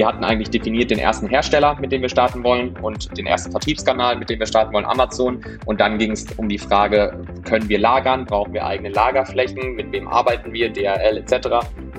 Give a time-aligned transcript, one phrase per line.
[0.00, 3.50] Wir hatten eigentlich definiert den ersten Hersteller, mit dem wir starten wollen und den ersten
[3.50, 5.44] Vertriebskanal, mit dem wir starten wollen, Amazon.
[5.66, 9.92] Und dann ging es um die Frage, können wir lagern, brauchen wir eigene Lagerflächen, mit
[9.92, 11.48] wem arbeiten wir, DRL etc.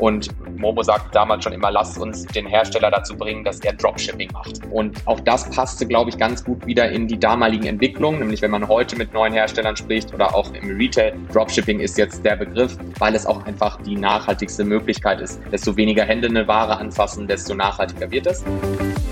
[0.02, 4.32] Und Momo sagte damals schon immer, lasst uns den Hersteller dazu bringen, dass er Dropshipping
[4.34, 4.60] macht.
[4.71, 8.50] Und auch das passte, glaube ich, ganz gut wieder in die damaligen Entwicklungen, nämlich wenn
[8.50, 11.14] man heute mit neuen Herstellern spricht oder auch im Retail.
[11.32, 15.39] Dropshipping ist jetzt der Begriff, weil es auch einfach die nachhaltigste Möglichkeit ist.
[15.52, 18.43] Desto weniger Hände eine Ware anfassen, desto nachhaltiger wird es.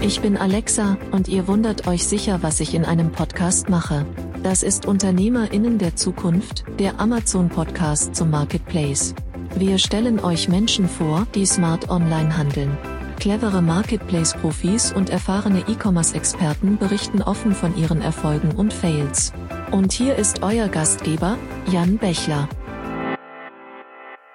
[0.01, 4.07] Ich bin Alexa und ihr wundert euch sicher, was ich in einem Podcast mache.
[4.41, 9.13] Das ist Unternehmerinnen der Zukunft, der Amazon Podcast zum Marketplace.
[9.55, 12.77] Wir stellen euch Menschen vor, die smart online handeln.
[13.19, 19.33] Clevere Marketplace-Profis und erfahrene E-Commerce-Experten berichten offen von ihren Erfolgen und Fails.
[19.71, 21.37] Und hier ist euer Gastgeber,
[21.69, 22.47] Jan Bechler.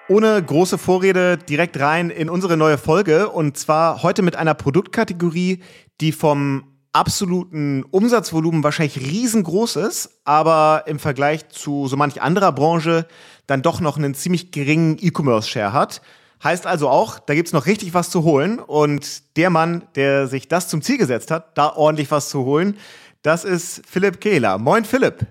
[0.08, 5.62] Ohne große Vorrede direkt rein in unsere neue Folge und zwar heute mit einer Produktkategorie,
[6.02, 13.06] die vom absoluten Umsatzvolumen wahrscheinlich riesengroß ist, aber im Vergleich zu so manch anderer Branche
[13.46, 16.00] dann doch noch einen ziemlich geringen E-Commerce-Share hat.
[16.42, 18.58] Heißt also auch, da gibt's noch richtig was zu holen.
[18.58, 22.76] Und der Mann, der sich das zum Ziel gesetzt hat, da ordentlich was zu holen,
[23.22, 24.58] das ist Philipp Kehler.
[24.58, 25.26] Moin, Philipp.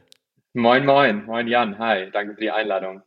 [0.54, 1.26] Moin, moin.
[1.26, 1.78] Moin, Jan.
[1.80, 2.10] Hi.
[2.12, 3.04] Danke für die Einladung.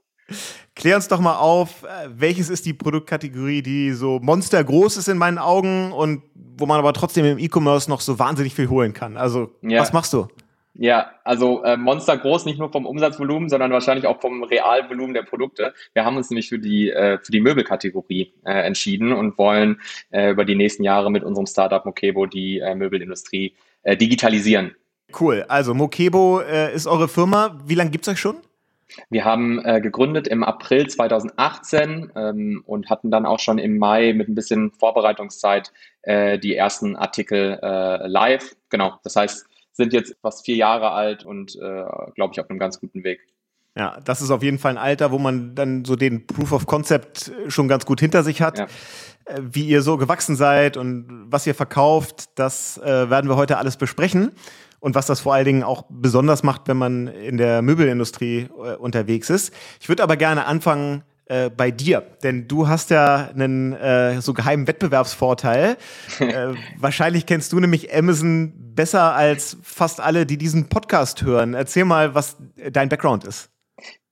[0.76, 5.16] Klär uns doch mal auf, äh, welches ist die Produktkategorie, die so monstergroß ist in
[5.16, 6.22] meinen Augen und
[6.58, 9.16] wo man aber trotzdem im E-Commerce noch so wahnsinnig viel holen kann.
[9.16, 9.80] Also, ja.
[9.80, 10.28] was machst du?
[10.74, 15.22] Ja, also äh, Monster groß, nicht nur vom Umsatzvolumen, sondern wahrscheinlich auch vom Realvolumen der
[15.22, 15.72] Produkte.
[15.94, 20.30] Wir haben uns nämlich für die, äh, für die Möbelkategorie äh, entschieden und wollen äh,
[20.30, 24.74] über die nächsten Jahre mit unserem Startup Mokebo die äh, Möbelindustrie äh, digitalisieren.
[25.18, 25.46] Cool.
[25.48, 27.58] Also Mokebo äh, ist eure Firma.
[27.64, 28.36] Wie lange gibt's euch schon?
[29.10, 34.12] Wir haben äh, gegründet im April 2018 ähm, und hatten dann auch schon im Mai
[34.12, 38.56] mit ein bisschen Vorbereitungszeit äh, die ersten Artikel äh, live.
[38.70, 42.58] Genau, das heißt, sind jetzt fast vier Jahre alt und äh, glaube ich auf einem
[42.58, 43.20] ganz guten Weg.
[43.76, 46.66] Ja, das ist auf jeden Fall ein Alter, wo man dann so den Proof of
[46.66, 48.58] Concept schon ganz gut hinter sich hat.
[48.58, 48.66] Ja.
[49.26, 53.58] Äh, wie ihr so gewachsen seid und was ihr verkauft, das äh, werden wir heute
[53.58, 54.32] alles besprechen
[54.86, 58.76] und was das vor allen Dingen auch besonders macht, wenn man in der Möbelindustrie äh,
[58.76, 59.52] unterwegs ist.
[59.80, 64.32] Ich würde aber gerne anfangen äh, bei dir, denn du hast ja einen äh, so
[64.32, 65.76] geheimen Wettbewerbsvorteil.
[66.20, 71.54] äh, wahrscheinlich kennst du nämlich Amazon besser als fast alle, die diesen Podcast hören.
[71.54, 72.36] Erzähl mal, was
[72.70, 73.50] dein Background ist.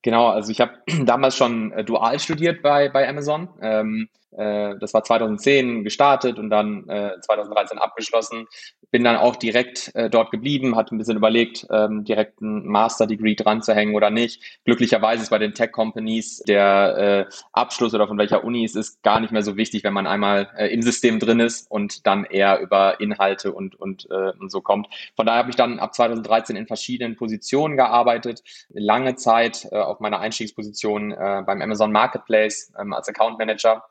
[0.02, 0.72] Genau, also ich habe
[1.04, 3.48] damals schon äh, dual studiert bei, bei Amazon.
[3.62, 8.46] Ähm, äh, das war 2010 gestartet und dann äh, 2013 abgeschlossen.
[8.94, 13.34] Bin dann auch direkt äh, dort geblieben, hatte ein bisschen überlegt, ähm, direkt ein Master-Degree
[13.34, 14.41] dran zu hängen oder nicht.
[14.65, 19.19] Glücklicherweise ist bei den Tech-Companies der äh, Abschluss oder von welcher Uni es ist gar
[19.19, 22.60] nicht mehr so wichtig, wenn man einmal äh, im System drin ist und dann eher
[22.60, 24.87] über Inhalte und, und, äh, und so kommt.
[25.16, 29.99] Von daher habe ich dann ab 2013 in verschiedenen Positionen gearbeitet, lange Zeit äh, auf
[29.99, 33.82] meiner Einstiegsposition äh, beim Amazon Marketplace ähm, als Account Manager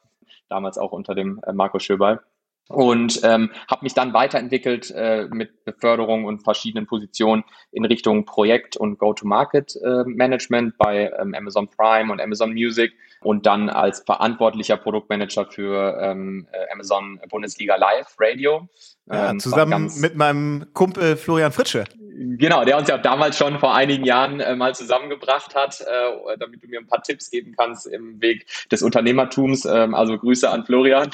[0.47, 2.22] damals auch unter dem äh, Marco Schöberl.
[2.69, 8.78] Und ähm, habe mich dann weiterentwickelt äh, mit Beförderung und verschiedenen Positionen in Richtung Projekt-
[8.78, 15.46] und Go-to-Market-Management äh, bei ähm, Amazon Prime und Amazon Music und dann als verantwortlicher Produktmanager
[15.46, 18.68] für ähm, äh, Amazon Bundesliga Live Radio.
[19.07, 21.84] Ja, ähm, zusammen mit meinem Kumpel Florian Fritsche.
[22.16, 26.63] Genau, der uns ja damals schon vor einigen Jahren äh, mal zusammengebracht hat, äh, damit
[26.63, 29.66] du mir ein paar Tipps geben kannst im Weg des Unternehmertums.
[29.66, 31.12] Ähm, also Grüße an Florian.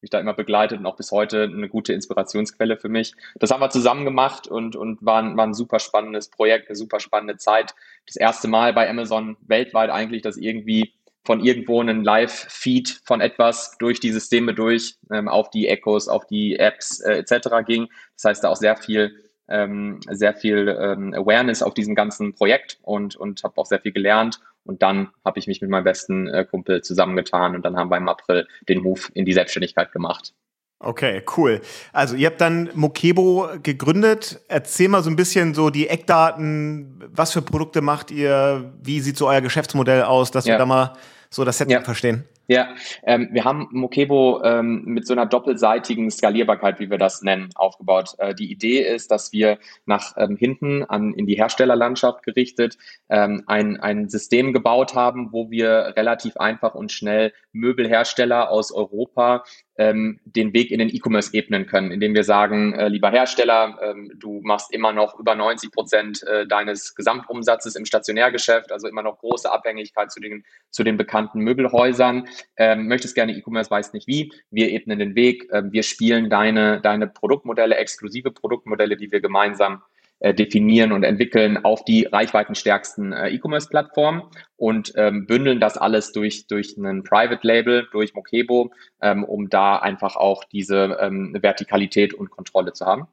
[0.00, 3.14] Mich da immer begleitet und auch bis heute eine gute Inspirationsquelle für mich.
[3.36, 6.76] Das haben wir zusammen gemacht und, und war, ein, war ein super spannendes Projekt, eine
[6.76, 7.74] super spannende Zeit.
[8.06, 10.94] Das erste Mal bei Amazon weltweit eigentlich, dass irgendwie
[11.24, 16.26] von irgendwo einen Live-Feed von etwas durch die Systeme durch ähm, auf die Echos, auf
[16.26, 17.66] die Apps äh, etc.
[17.66, 17.88] ging.
[18.14, 19.14] Das heißt, da auch sehr viel
[19.48, 23.92] ähm, sehr viel ähm, Awareness auf diesem ganzen Projekt und, und habe auch sehr viel
[23.92, 24.40] gelernt.
[24.68, 27.96] Und dann habe ich mich mit meinem besten äh, Kumpel zusammengetan und dann haben wir
[27.96, 30.34] im April den Move in die Selbstständigkeit gemacht.
[30.80, 31.62] Okay, cool.
[31.92, 34.40] Also ihr habt dann Mokebo gegründet.
[34.46, 37.02] Erzähl mal so ein bisschen so die Eckdaten.
[37.08, 38.72] Was für Produkte macht ihr?
[38.80, 40.54] Wie sieht so euer Geschäftsmodell aus, dass ja.
[40.54, 40.92] wir da mal
[41.30, 41.82] so das Setting ja.
[41.82, 42.24] verstehen?
[42.50, 47.50] Ja, ähm, wir haben Mokebo ähm, mit so einer doppelseitigen Skalierbarkeit, wie wir das nennen,
[47.54, 48.14] aufgebaut.
[48.16, 52.78] Äh, die Idee ist, dass wir nach ähm, hinten an, in die Herstellerlandschaft gerichtet
[53.10, 59.44] ähm, ein, ein System gebaut haben, wo wir relativ einfach und schnell Möbelhersteller aus Europa
[59.78, 64.12] ähm, den Weg in den E-Commerce ebnen können, indem wir sagen, äh, lieber Hersteller, ähm,
[64.16, 69.18] du machst immer noch über 90 Prozent äh, deines Gesamtumsatzes im Stationärgeschäft, also immer noch
[69.18, 74.32] große Abhängigkeit zu den, zu den bekannten Möbelhäusern, ähm, möchtest gerne E-Commerce, weißt nicht wie,
[74.50, 79.82] wir ebnen den Weg, äh, wir spielen deine, deine Produktmodelle, exklusive Produktmodelle, die wir gemeinsam
[80.20, 84.22] äh, definieren und entwickeln auf die reichweitenstärksten äh, E-Commerce-Plattformen
[84.56, 89.76] und ähm, bündeln das alles durch, durch einen Private Label, durch Mokebo, ähm, um da
[89.76, 93.06] einfach auch diese ähm, Vertikalität und Kontrolle zu haben.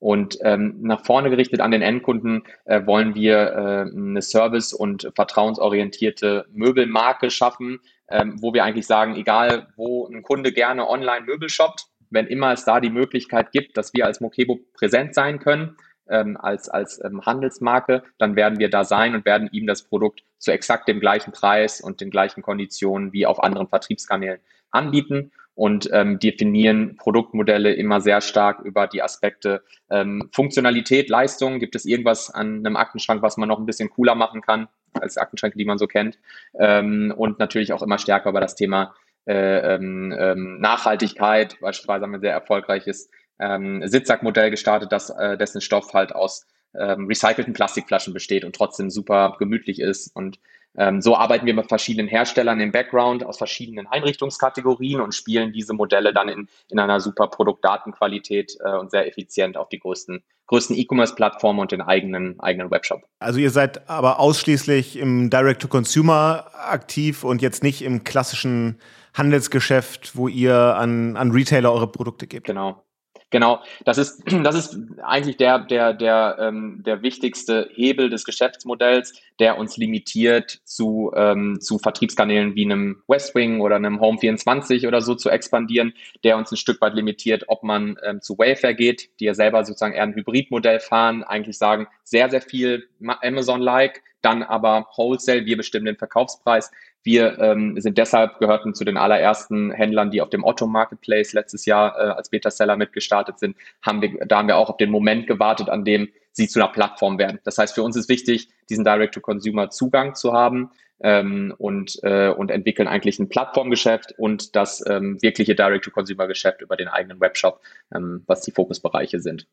[0.00, 5.10] Und ähm, nach vorne gerichtet an den Endkunden äh, wollen wir äh, eine service- und
[5.14, 11.48] vertrauensorientierte Möbelmarke schaffen, ähm, wo wir eigentlich sagen, egal wo ein Kunde gerne online Möbel
[11.48, 15.76] shoppt, wenn immer es da die Möglichkeit gibt, dass wir als Mokebo präsent sein können,
[16.10, 20.22] ähm, als, als ähm, Handelsmarke, dann werden wir da sein und werden ihm das Produkt
[20.38, 24.40] zu exakt dem gleichen Preis und den gleichen Konditionen wie auf anderen Vertriebskanälen
[24.70, 31.58] anbieten und ähm, definieren Produktmodelle immer sehr stark über die Aspekte ähm, Funktionalität, Leistung.
[31.58, 35.16] Gibt es irgendwas an einem Aktenschrank, was man noch ein bisschen cooler machen kann als
[35.16, 36.16] Aktenschränke, die man so kennt?
[36.60, 38.94] Ähm, und natürlich auch immer stärker über das Thema
[39.26, 41.58] äh, ähm, ähm, Nachhaltigkeit.
[41.60, 46.46] Beispielsweise haben wir ein sehr erfolgreiches ähm, Sitzsackmodell gestartet, das, äh, dessen Stoff halt aus
[46.74, 50.14] ähm, recycelten Plastikflaschen besteht und trotzdem super gemütlich ist.
[50.14, 50.38] Und
[50.76, 55.72] ähm, so arbeiten wir mit verschiedenen Herstellern im Background aus verschiedenen Einrichtungskategorien und spielen diese
[55.72, 60.76] Modelle dann in, in einer super Produktdatenqualität äh, und sehr effizient auf die größten größten
[60.76, 63.02] E-Commerce-Plattformen und den eigenen, eigenen Webshop.
[63.20, 68.80] Also ihr seid aber ausschließlich im Direct-to-Consumer aktiv und jetzt nicht im klassischen
[69.14, 72.46] Handelsgeschäft, wo ihr an, an Retailer eure Produkte gebt.
[72.46, 72.82] Genau.
[73.30, 79.20] Genau, das ist, das ist eigentlich der, der, der, ähm, der wichtigste Hebel des Geschäftsmodells,
[79.38, 85.14] der uns limitiert, zu, ähm, zu Vertriebskanälen wie einem Westwing oder einem Home24 oder so
[85.14, 85.92] zu expandieren,
[86.24, 89.64] der uns ein Stück weit limitiert, ob man ähm, zu Wayfair geht, die ja selber
[89.64, 92.88] sozusagen eher ein Hybridmodell fahren, eigentlich sagen, sehr, sehr viel
[93.22, 96.70] Amazon-like, dann aber Wholesale, wir bestimmen den Verkaufspreis.
[97.02, 101.64] Wir ähm, sind deshalb gehörten zu den allerersten Händlern, die auf dem Otto Marketplace letztes
[101.64, 103.56] Jahr äh, als Beta-Seller mitgestartet sind.
[103.82, 106.72] Haben wir, da haben wir auch auf den Moment gewartet, an dem sie zu einer
[106.72, 107.40] Plattform werden.
[107.44, 112.88] Das heißt, für uns ist wichtig, diesen Direct-to-Consumer-Zugang zu haben ähm, und, äh, und entwickeln
[112.88, 117.60] eigentlich ein Plattformgeschäft und das ähm, wirkliche Direct-to-Consumer-Geschäft über den eigenen Webshop,
[117.94, 119.46] ähm, was die Fokusbereiche sind.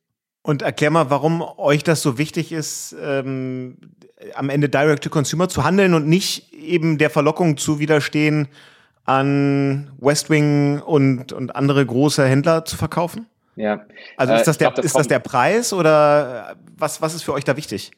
[0.45, 3.77] Und erklär mal, warum euch das so wichtig ist, ähm,
[4.35, 8.47] am Ende Direct-to-Consumer zu handeln und nicht eben der Verlockung zu widerstehen,
[9.05, 13.25] an Westwing und, und andere große Händler zu verkaufen?
[13.55, 13.87] Ja.
[14.17, 17.33] Also ist das, der, glaub, das ist das der Preis oder was, was ist für
[17.33, 17.89] euch da wichtig?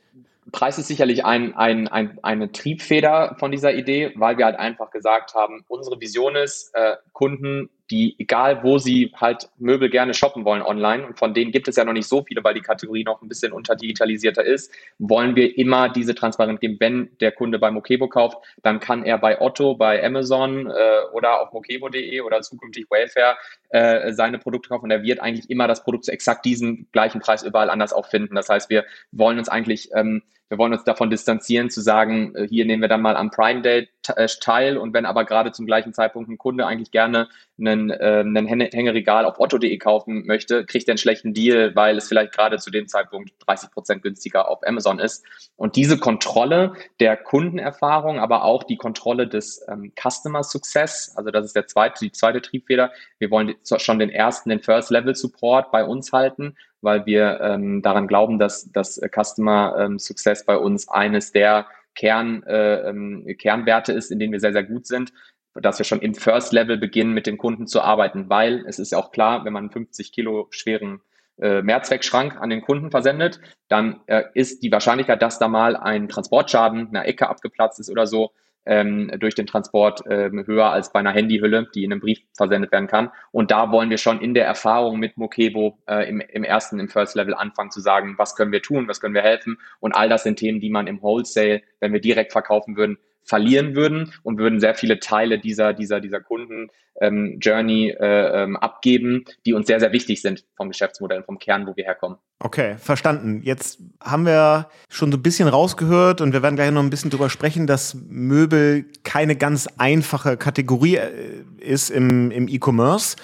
[0.54, 4.90] Preis ist sicherlich ein, ein, ein, eine Triebfeder von dieser Idee, weil wir halt einfach
[4.92, 10.46] gesagt haben, unsere Vision ist, äh, Kunden die, egal wo sie halt Möbel gerne shoppen
[10.46, 13.04] wollen online, und von denen gibt es ja noch nicht so viele, weil die Kategorie
[13.04, 16.78] noch ein bisschen unterdigitalisierter ist, wollen wir immer diese Transparenz geben.
[16.80, 20.72] Wenn der Kunde bei Mokebo kauft, dann kann er bei Otto, bei Amazon äh,
[21.14, 23.38] oder auf mokebo.de oder zukünftig Wayfair
[23.70, 27.22] äh, seine Produkte kaufen und er wird eigentlich immer das Produkt zu exakt diesem gleichen
[27.22, 28.36] Preis überall anders auch finden.
[28.36, 32.48] Das heißt, wir wollen uns eigentlich ähm, wir wollen uns davon distanzieren, zu sagen, äh,
[32.48, 35.66] hier nehmen wir dann mal am Prime Day äh, teil und wenn aber gerade zum
[35.66, 37.28] gleichen Zeitpunkt ein Kunde eigentlich gerne
[37.60, 42.08] einen, äh, einen Hängeregal auf otto.de kaufen möchte, kriegt er einen schlechten Deal, weil es
[42.08, 45.26] vielleicht gerade zu dem Zeitpunkt 30 Prozent günstiger auf Amazon ist.
[45.56, 51.46] Und diese Kontrolle der Kundenerfahrung, aber auch die Kontrolle des ähm, Customer Success, also das
[51.46, 52.92] ist der zweite, die zweite Triebfeder.
[53.20, 57.82] Wir wollen schon den ersten, den First Level Support bei uns halten weil wir ähm,
[57.82, 63.94] daran glauben, dass das Customer ähm, Success bei uns eines der Kern, äh, ähm, Kernwerte
[63.94, 65.12] ist, in denen wir sehr, sehr gut sind,
[65.56, 68.92] dass wir schon im First Level beginnen, mit den Kunden zu arbeiten, weil es ist
[68.92, 71.02] ja auch klar, wenn man einen 50 Kilo schweren
[71.40, 76.08] äh, Mehrzweckschrank an den Kunden versendet, dann äh, ist die Wahrscheinlichkeit, dass da mal ein
[76.08, 78.32] Transportschaden, eine Ecke abgeplatzt ist oder so,
[78.68, 82.72] ähm, durch den Transport ähm, höher als bei einer Handyhülle, die in einem Brief versendet
[82.72, 83.10] werden kann.
[83.32, 86.90] Und da wollen wir schon in der Erfahrung mit Mokebo äh, im, im ersten, im
[86.90, 89.58] First Level anfangen zu sagen, was können wir tun, was können wir helfen.
[89.80, 92.98] Und all das sind Themen, die man im Wholesale, wenn wir direkt verkaufen würden,
[93.28, 96.70] verlieren würden und würden sehr viele Teile dieser, dieser, dieser Kunden
[97.00, 101.76] ähm, äh, ähm, abgeben, die uns sehr, sehr wichtig sind vom Geschäftsmodell, vom Kern, wo
[101.76, 102.18] wir herkommen.
[102.40, 103.42] Okay, verstanden.
[103.44, 107.12] Jetzt haben wir schon so ein bisschen rausgehört und wir werden gleich noch ein bisschen
[107.12, 113.18] drüber sprechen, dass Möbel keine ganz einfache Kategorie äh, ist im, im E-Commerce.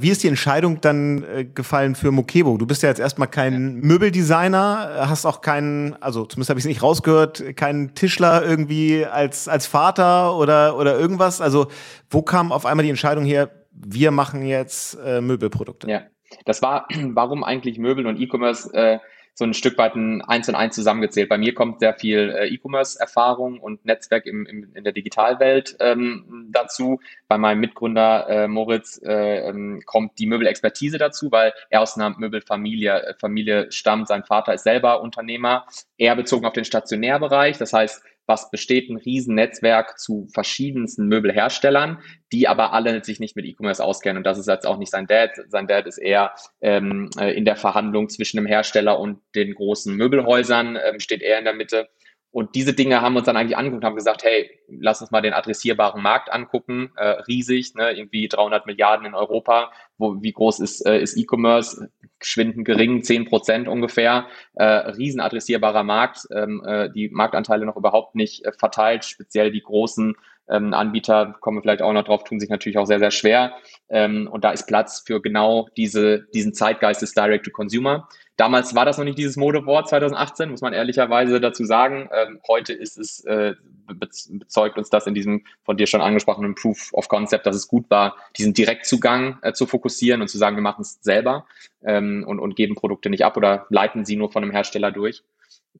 [0.00, 2.56] Wie ist die Entscheidung dann äh, gefallen für Mokebo?
[2.56, 6.68] Du bist ja jetzt erstmal kein Möbeldesigner, hast auch keinen, also zumindest habe ich es
[6.68, 11.40] nicht rausgehört, keinen Tischler irgendwie als, als Vater oder, oder irgendwas.
[11.40, 11.66] Also
[12.10, 15.90] wo kam auf einmal die Entscheidung her, wir machen jetzt äh, Möbelprodukte.
[15.90, 16.02] Ja,
[16.44, 18.98] das war, warum eigentlich Möbel und E-Commerce äh,
[19.38, 21.28] so ein Stück weit ein Eins und Eins zusammengezählt.
[21.28, 26.48] Bei mir kommt sehr viel äh, E-Commerce-Erfahrung und Netzwerk im, im, in der Digitalwelt ähm,
[26.50, 26.98] dazu.
[27.28, 32.18] Bei meinem Mitgründer äh, Moritz äh, ähm, kommt die Möbelexpertise dazu, weil er aus einer
[32.18, 34.08] Möbelfamilie äh, Familie stammt.
[34.08, 35.66] Sein Vater ist selber Unternehmer.
[35.98, 37.58] Er bezogen auf den Stationärbereich.
[37.58, 41.98] Das heißt, was besteht, ein Riesennetzwerk zu verschiedensten Möbelherstellern,
[42.30, 44.18] die aber alle sich nicht mit E-Commerce auskennen.
[44.18, 45.30] Und das ist jetzt auch nicht sein Dad.
[45.48, 49.96] Sein Dad ist eher ähm, äh, in der Verhandlung zwischen dem Hersteller und den großen
[49.96, 51.88] Möbelhäusern, ähm, steht er in der Mitte.
[52.30, 55.22] Und diese Dinge haben uns dann eigentlich angeguckt und haben gesagt, hey, lass uns mal
[55.22, 59.72] den adressierbaren Markt angucken, äh, riesig, ne, irgendwie 300 Milliarden in Europa.
[59.96, 61.90] Wo, wie groß ist, äh, ist E-Commerce?
[62.20, 64.26] Schwinden gering, 10 Prozent ungefähr.
[64.54, 69.62] Äh, riesen adressierbarer Markt, ähm, äh, die Marktanteile noch überhaupt nicht äh, verteilt, speziell die
[69.62, 70.14] großen
[70.50, 73.54] ähm, Anbieter, kommen wir vielleicht auch noch drauf, tun sich natürlich auch sehr, sehr schwer.
[73.88, 78.08] Ähm, und da ist Platz für genau diese, diesen Zeitgeist des Direct-to-Consumer.
[78.36, 82.08] Damals war das noch nicht dieses Modewort 2018, muss man ehrlicherweise dazu sagen.
[82.12, 83.54] Ähm, heute ist es, äh,
[83.88, 87.90] bezeugt uns das in diesem von dir schon angesprochenen Proof of Concept, dass es gut
[87.90, 91.46] war, diesen Direktzugang äh, zu fokussieren und zu sagen, wir machen es selber
[91.82, 95.24] ähm, und, und geben Produkte nicht ab oder leiten sie nur von einem Hersteller durch.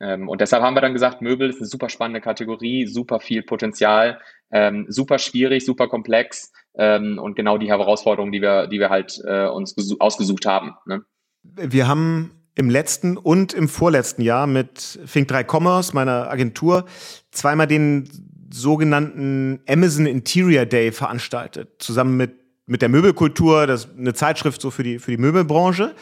[0.01, 3.43] Ähm, und deshalb haben wir dann gesagt, Möbel ist eine super spannende Kategorie, super viel
[3.43, 4.21] Potenzial,
[4.51, 9.21] ähm, super schwierig, super komplex ähm, und genau die Herausforderungen, die wir, die wir halt
[9.27, 10.75] äh, uns ausgesucht haben.
[10.87, 11.03] Ne?
[11.43, 16.87] Wir haben im letzten und im vorletzten Jahr mit Think3 Commerce, meiner Agentur,
[17.31, 18.09] zweimal den
[18.53, 22.33] sogenannten Amazon Interior Day veranstaltet, zusammen mit,
[22.67, 25.95] mit der Möbelkultur, das eine Zeitschrift so für die, für die Möbelbranche.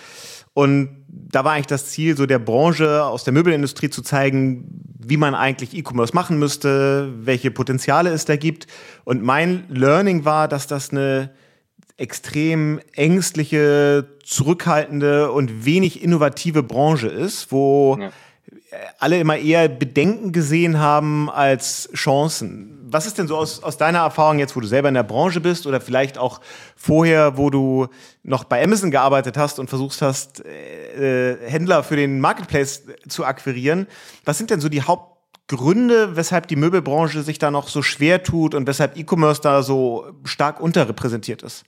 [0.56, 5.18] Und da war eigentlich das Ziel, so der Branche aus der Möbelindustrie zu zeigen, wie
[5.18, 8.66] man eigentlich E-Commerce machen müsste, welche Potenziale es da gibt.
[9.04, 11.30] Und mein Learning war, dass das eine
[11.98, 18.10] extrem ängstliche, zurückhaltende und wenig innovative Branche ist, wo ja
[18.98, 22.75] alle immer eher Bedenken gesehen haben als Chancen.
[22.88, 25.40] Was ist denn so aus, aus deiner Erfahrung jetzt, wo du selber in der Branche
[25.40, 26.40] bist oder vielleicht auch
[26.76, 27.88] vorher, wo du
[28.22, 33.24] noch bei Amazon gearbeitet hast und versucht hast, äh, äh Händler für den Marketplace zu
[33.24, 33.86] akquirieren?
[34.24, 38.54] Was sind denn so die Hauptgründe, weshalb die Möbelbranche sich da noch so schwer tut
[38.54, 41.64] und weshalb E-Commerce da so stark unterrepräsentiert ist?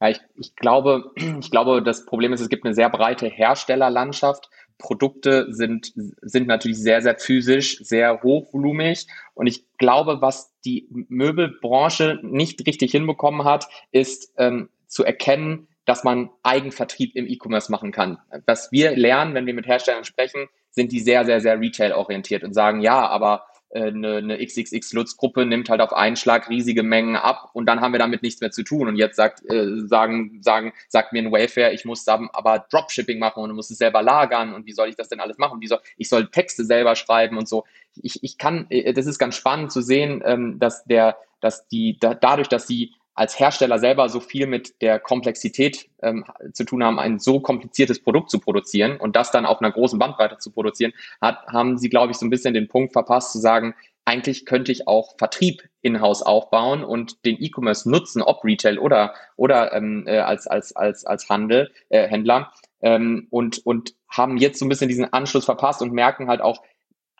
[0.00, 4.50] Ja, ich, ich, glaube, ich glaube, das Problem ist, es gibt eine sehr breite Herstellerlandschaft
[4.82, 9.06] Produkte sind, sind natürlich sehr, sehr physisch, sehr hochvolumig.
[9.34, 16.04] Und ich glaube, was die Möbelbranche nicht richtig hinbekommen hat, ist ähm, zu erkennen, dass
[16.04, 18.18] man Eigenvertrieb im E-Commerce machen kann.
[18.46, 22.54] Was wir lernen, wenn wir mit Herstellern sprechen, sind die sehr, sehr, sehr retail-orientiert und
[22.54, 27.66] sagen, ja, aber eine, eine XXX-Lutz-Gruppe nimmt halt auf einen Schlag riesige Mengen ab und
[27.66, 28.88] dann haben wir damit nichts mehr zu tun.
[28.88, 33.42] Und jetzt sagt, äh, sagen, sagen, sagt mir ein Wayfair, ich muss aber Dropshipping machen
[33.42, 35.60] und muss es selber lagern und wie soll ich das denn alles machen?
[35.60, 37.64] Wie soll, ich soll Texte selber schreiben und so.
[38.02, 41.98] Ich, ich kann, äh, das ist ganz spannend zu sehen, ähm, dass der, dass die,
[41.98, 46.82] da, dadurch, dass sie als Hersteller selber so viel mit der Komplexität ähm, zu tun
[46.82, 50.50] haben, ein so kompliziertes Produkt zu produzieren und das dann auf einer großen Bandbreite zu
[50.50, 54.46] produzieren, hat, haben sie, glaube ich, so ein bisschen den Punkt verpasst zu sagen, eigentlich
[54.46, 60.04] könnte ich auch Vertrieb in-house aufbauen und den E-Commerce nutzen, ob Retail oder, oder ähm,
[60.06, 62.52] äh, als, als, als, als Handel, äh, Händler.
[62.80, 66.62] Ähm, und, und haben jetzt so ein bisschen diesen Anschluss verpasst und merken halt auch,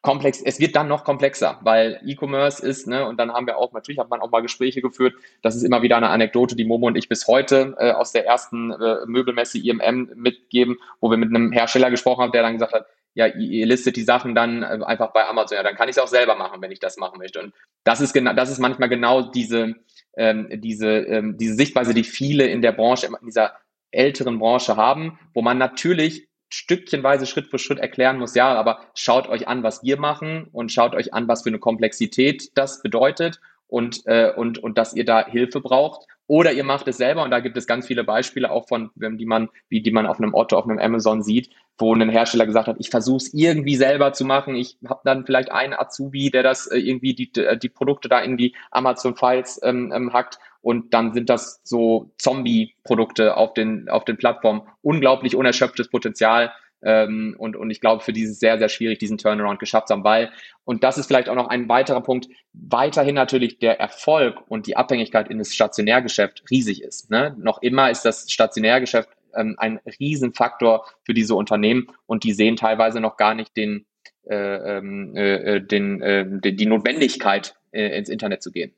[0.03, 3.73] komplex, es wird dann noch komplexer, weil E-Commerce ist, ne, und dann haben wir auch,
[3.73, 6.89] natürlich hat man auch mal Gespräche geführt, das ist immer wieder eine Anekdote, die Momo
[6.89, 11.31] und ich bis heute äh, aus der ersten äh, Möbelmesse IMM mitgeben, wo wir mit
[11.31, 14.81] einem Hersteller gesprochen haben, der dann gesagt hat, ja, ihr listet die Sachen dann äh,
[14.85, 17.19] einfach bei Amazon, ja, dann kann ich es auch selber machen, wenn ich das machen
[17.19, 17.41] möchte.
[17.41, 17.55] Und
[17.85, 19.77] das ist genau, das ist manchmal genau diese,
[20.17, 23.57] ähm, diese, ähm, diese Sichtweise, die viele in der Branche, in dieser
[23.93, 29.27] älteren Branche haben, wo man natürlich stückchenweise Schritt für Schritt erklären muss, ja, aber schaut
[29.29, 33.41] euch an, was wir machen und schaut euch an, was für eine Komplexität das bedeutet
[33.69, 36.07] und, äh, und, und dass ihr da Hilfe braucht.
[36.33, 39.27] Oder ihr macht es selber und da gibt es ganz viele Beispiele auch von, die
[39.27, 42.69] man, wie die man auf einem Otto, auf einem Amazon sieht, wo ein Hersteller gesagt
[42.69, 44.55] hat, ich versuche es irgendwie selber zu machen.
[44.55, 48.39] Ich habe dann vielleicht einen Azubi, der das äh, irgendwie die, die Produkte da in
[48.39, 54.17] die Amazon-Files ähm, ähm, hackt und dann sind das so Zombie-Produkte auf den, auf den
[54.17, 54.63] Plattformen.
[54.81, 56.51] Unglaublich unerschöpftes Potenzial.
[56.83, 60.05] Ähm, und, und ich glaube, für dieses sehr, sehr schwierig, diesen Turnaround geschafft zu haben,
[60.05, 60.31] weil,
[60.65, 64.77] und das ist vielleicht auch noch ein weiterer Punkt, weiterhin natürlich der Erfolg und die
[64.77, 67.11] Abhängigkeit in das Stationärgeschäft riesig ist.
[67.11, 67.35] Ne?
[67.39, 73.01] Noch immer ist das Stationärgeschäft ähm, ein Riesenfaktor für diese Unternehmen und die sehen teilweise
[73.01, 73.87] noch gar nicht den,
[74.25, 78.73] äh, ähm, äh, den, äh, die Notwendigkeit, äh, ins Internet zu gehen.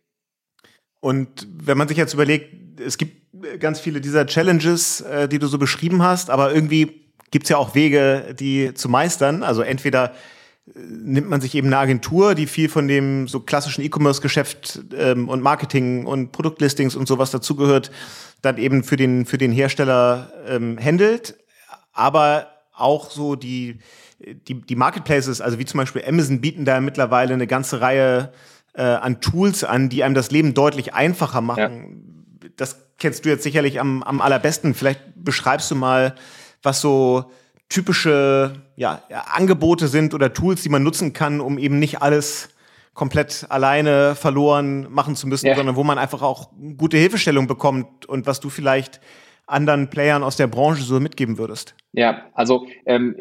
[1.01, 3.25] Und wenn man sich jetzt überlegt, es gibt
[3.61, 7.04] ganz viele dieser Challenges, äh, die du so beschrieben hast, aber irgendwie
[7.35, 9.43] gibt es ja auch Wege, die zu meistern.
[9.43, 10.12] Also entweder
[10.69, 15.29] äh, nimmt man sich eben eine Agentur, die viel von dem so klassischen E-Commerce-Geschäft ähm,
[15.29, 17.91] und Marketing und Produktlistings und sowas dazugehört,
[18.41, 21.37] dann eben für den, für den Hersteller ähm, handelt.
[21.93, 23.81] Aber auch so die,
[24.21, 28.33] die, die Marketplaces, also wie zum Beispiel Amazon, bieten da mittlerweile eine ganze Reihe
[28.75, 32.38] äh, an Tools an, die einem das Leben deutlich einfacher machen.
[32.45, 32.50] Ja.
[32.57, 34.73] Das kennst du jetzt sicherlich am, am allerbesten.
[34.75, 36.14] Vielleicht beschreibst du mal,
[36.64, 37.30] was so
[37.68, 39.02] typische ja,
[39.33, 42.50] Angebote sind oder Tools, die man nutzen kann, um eben nicht alles
[42.92, 45.56] komplett alleine verloren machen zu müssen, ja.
[45.56, 49.00] sondern wo man einfach auch gute Hilfestellung bekommt und was du vielleicht
[49.47, 51.75] anderen Playern aus der Branche so mitgeben würdest?
[51.97, 53.15] Ja, also ähm,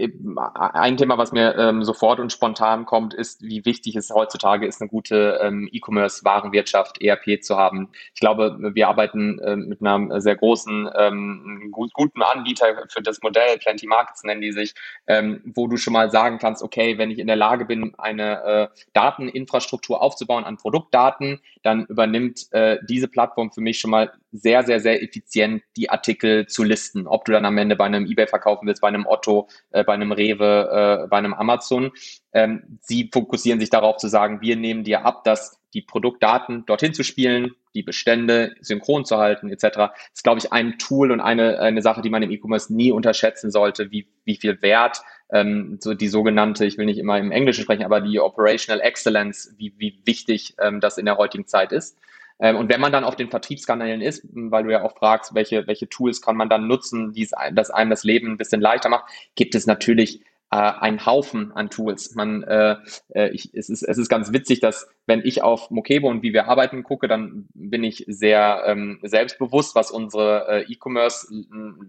[0.56, 4.82] ein Thema, was mir ähm, sofort und spontan kommt, ist, wie wichtig es heutzutage ist,
[4.82, 7.92] eine gute ähm, E-Commerce-Warenwirtschaft, ERP zu haben.
[8.16, 13.22] Ich glaube, wir arbeiten ähm, mit einem sehr großen, ähm, gut, guten Anbieter für das
[13.22, 14.74] Modell, Plenty Markets nennen die sich,
[15.06, 18.44] ähm, wo du schon mal sagen kannst, okay, wenn ich in der Lage bin, eine
[18.44, 24.64] äh, Dateninfrastruktur aufzubauen an Produktdaten, dann übernimmt äh, diese Plattform für mich schon mal sehr,
[24.64, 27.08] sehr, sehr effizient die Artikel zu listen.
[27.08, 28.26] Ob du dann am Ende bei einem eBay
[28.64, 31.92] verkaufen willst, bei einem Otto, äh, bei einem Rewe, äh, bei einem Amazon.
[32.34, 36.94] Ähm, sie fokussieren sich darauf zu sagen, wir nehmen dir ab, dass die Produktdaten dorthin
[36.94, 39.64] zu spielen, die Bestände synchron zu halten, etc.
[39.64, 42.92] Das ist, glaube ich, ein Tool und eine, eine Sache, die man im E-Commerce nie
[42.92, 45.02] unterschätzen sollte, wie, wie viel Wert
[45.32, 49.56] ähm, so die sogenannte, ich will nicht immer im Englischen sprechen, aber die Operational Excellence,
[49.58, 51.98] wie, wie wichtig ähm, das in der heutigen Zeit ist.
[52.44, 55.66] Ähm, und wenn man dann auf den Vertriebskanälen ist, weil du ja auch fragst, welche,
[55.66, 59.06] welche Tools kann man dann nutzen, die das einem das Leben ein bisschen leichter macht,
[59.36, 60.22] gibt es natürlich
[60.52, 62.16] äh, einen Haufen an Tools.
[62.16, 62.76] Man, äh,
[63.16, 66.34] äh, ich, es, ist, es ist ganz witzig, dass wenn ich auf Mokebo und wie
[66.34, 71.28] wir arbeiten gucke, dann bin ich sehr ähm, selbstbewusst, was unsere äh, E-Commerce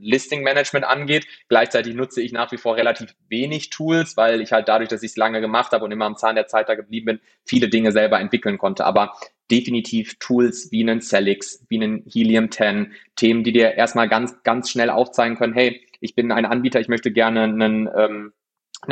[0.01, 1.27] Listing Management angeht.
[1.49, 5.11] Gleichzeitig nutze ich nach wie vor relativ wenig Tools, weil ich halt dadurch, dass ich
[5.11, 7.91] es lange gemacht habe und immer am Zahn der Zeit da geblieben bin, viele Dinge
[7.91, 8.87] selber entwickeln konnte.
[8.87, 9.15] Aber
[9.51, 14.71] definitiv Tools wie einen Celix, wie einen Helium 10, Themen, die dir erstmal ganz, ganz
[14.71, 18.33] schnell aufzeigen können, hey, ich bin ein Anbieter, ich möchte gerne einen ähm,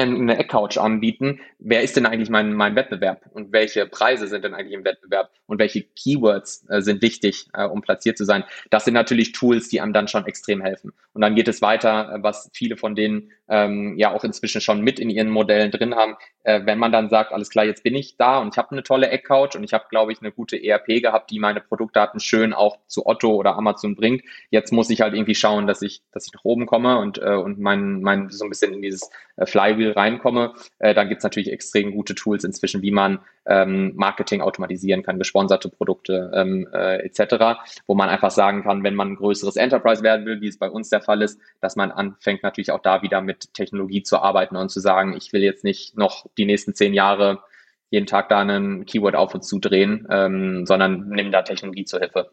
[0.01, 4.55] eine Eckcouch anbieten, wer ist denn eigentlich mein, mein Wettbewerb und welche Preise sind denn
[4.55, 8.45] eigentlich im Wettbewerb und welche Keywords äh, sind wichtig, äh, um platziert zu sein.
[8.71, 10.93] Das sind natürlich Tools, die einem dann schon extrem helfen.
[11.13, 14.81] Und dann geht es weiter, äh, was viele von denen ähm, ja auch inzwischen schon
[14.81, 16.17] mit in ihren Modellen drin haben.
[16.43, 18.83] Äh, wenn man dann sagt, alles klar, jetzt bin ich da und ich habe eine
[18.83, 22.55] tolle Eckcouch und ich habe, glaube ich, eine gute ERP gehabt, die meine Produktdaten schön
[22.55, 24.23] auch zu Otto oder Amazon bringt.
[24.51, 27.35] Jetzt muss ich halt irgendwie schauen, dass ich, dass ich nach oben komme und, äh,
[27.35, 30.55] und mein, mein so ein bisschen in dieses äh, Flywheel reinkomme.
[30.79, 35.69] Äh, dann gibt's natürlich extrem gute Tools inzwischen, wie man ähm, Marketing automatisieren kann, gesponserte
[35.69, 40.27] Produkte ähm, äh, etc., wo man einfach sagen kann, wenn man ein größeres Enterprise werden
[40.27, 43.21] will, wie es bei uns der Fall ist, dass man anfängt natürlich auch da wieder
[43.21, 46.95] mit Technologie zu arbeiten und zu sagen, ich will jetzt nicht noch die nächsten zehn
[46.95, 47.41] Jahre
[47.91, 52.01] jeden Tag da einen Keyword auf und zu drehen, ähm, sondern nimm da Technologie zur
[52.01, 52.31] Hilfe.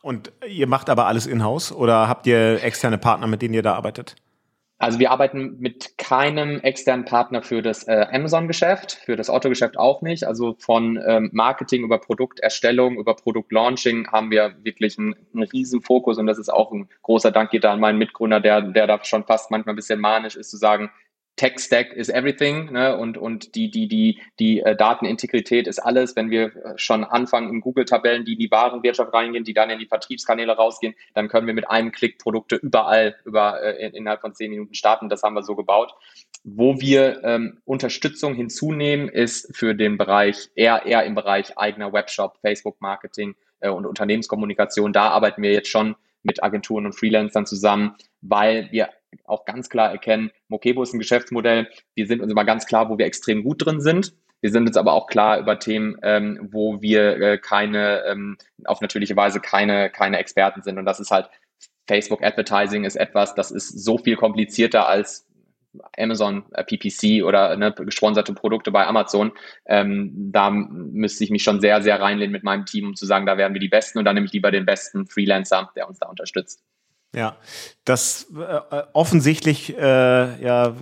[0.00, 3.74] Und ihr macht aber alles in-house oder habt ihr externe Partner, mit denen ihr da
[3.74, 4.16] arbeitet?
[4.78, 10.02] Also wir arbeiten mit keinem externen Partner für das äh, Amazon-Geschäft, für das Autogeschäft auch
[10.02, 10.24] nicht.
[10.24, 16.18] Also von ähm, Marketing über Produkterstellung, über Produktlaunching haben wir wirklich einen, einen riesen Fokus
[16.18, 19.02] und das ist auch ein großer Dank geht da an meinen Mitgründer, der, der da
[19.04, 20.90] schon fast manchmal ein bisschen manisch ist, zu sagen,
[21.36, 22.96] Tech Stack is everything ne?
[22.96, 26.14] und, und die, die, die, die äh, Datenintegrität ist alles.
[26.14, 29.80] Wenn wir äh, schon anfangen in Google-Tabellen, die in die Warenwirtschaft reingehen, die dann in
[29.80, 34.34] die Vertriebskanäle rausgehen, dann können wir mit einem Klick Produkte überall über, äh, innerhalb von
[34.34, 35.08] zehn Minuten starten.
[35.08, 35.92] Das haben wir so gebaut.
[36.44, 42.38] Wo wir ähm, Unterstützung hinzunehmen, ist für den Bereich, eher, eher im Bereich eigener Webshop,
[42.42, 44.92] Facebook-Marketing äh, und Unternehmenskommunikation.
[44.92, 48.88] Da arbeiten wir jetzt schon mit Agenturen und Freelancern zusammen, weil wir
[49.24, 51.68] auch ganz klar erkennen, Mokebo ist ein Geschäftsmodell.
[51.94, 54.14] Wir sind uns immer ganz klar, wo wir extrem gut drin sind.
[54.40, 58.80] Wir sind uns aber auch klar über Themen, ähm, wo wir äh, keine, ähm, auf
[58.80, 60.78] natürliche Weise keine, keine Experten sind.
[60.78, 61.30] Und das ist halt
[61.86, 65.26] Facebook Advertising ist etwas, das ist so viel komplizierter als
[65.98, 69.32] Amazon äh, PPC oder ne, gesponserte Produkte bei Amazon.
[69.66, 73.26] Ähm, da müsste ich mich schon sehr, sehr reinlehnen mit meinem Team, um zu sagen,
[73.26, 75.98] da werden wir die Besten und dann nehme ich lieber den besten Freelancer, der uns
[75.98, 76.62] da unterstützt.
[77.14, 77.36] Ja,
[77.84, 80.74] das äh, offensichtlich äh, ja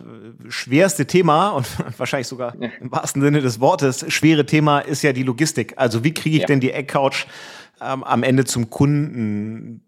[0.48, 1.66] schwerste Thema und
[1.98, 2.70] wahrscheinlich sogar ja.
[2.80, 5.74] im wahrsten Sinne des Wortes schwere Thema ist ja die Logistik.
[5.76, 6.46] Also wie kriege ich ja.
[6.46, 7.26] denn die Eckcouch
[7.80, 9.82] ähm, am Ende zum Kunden?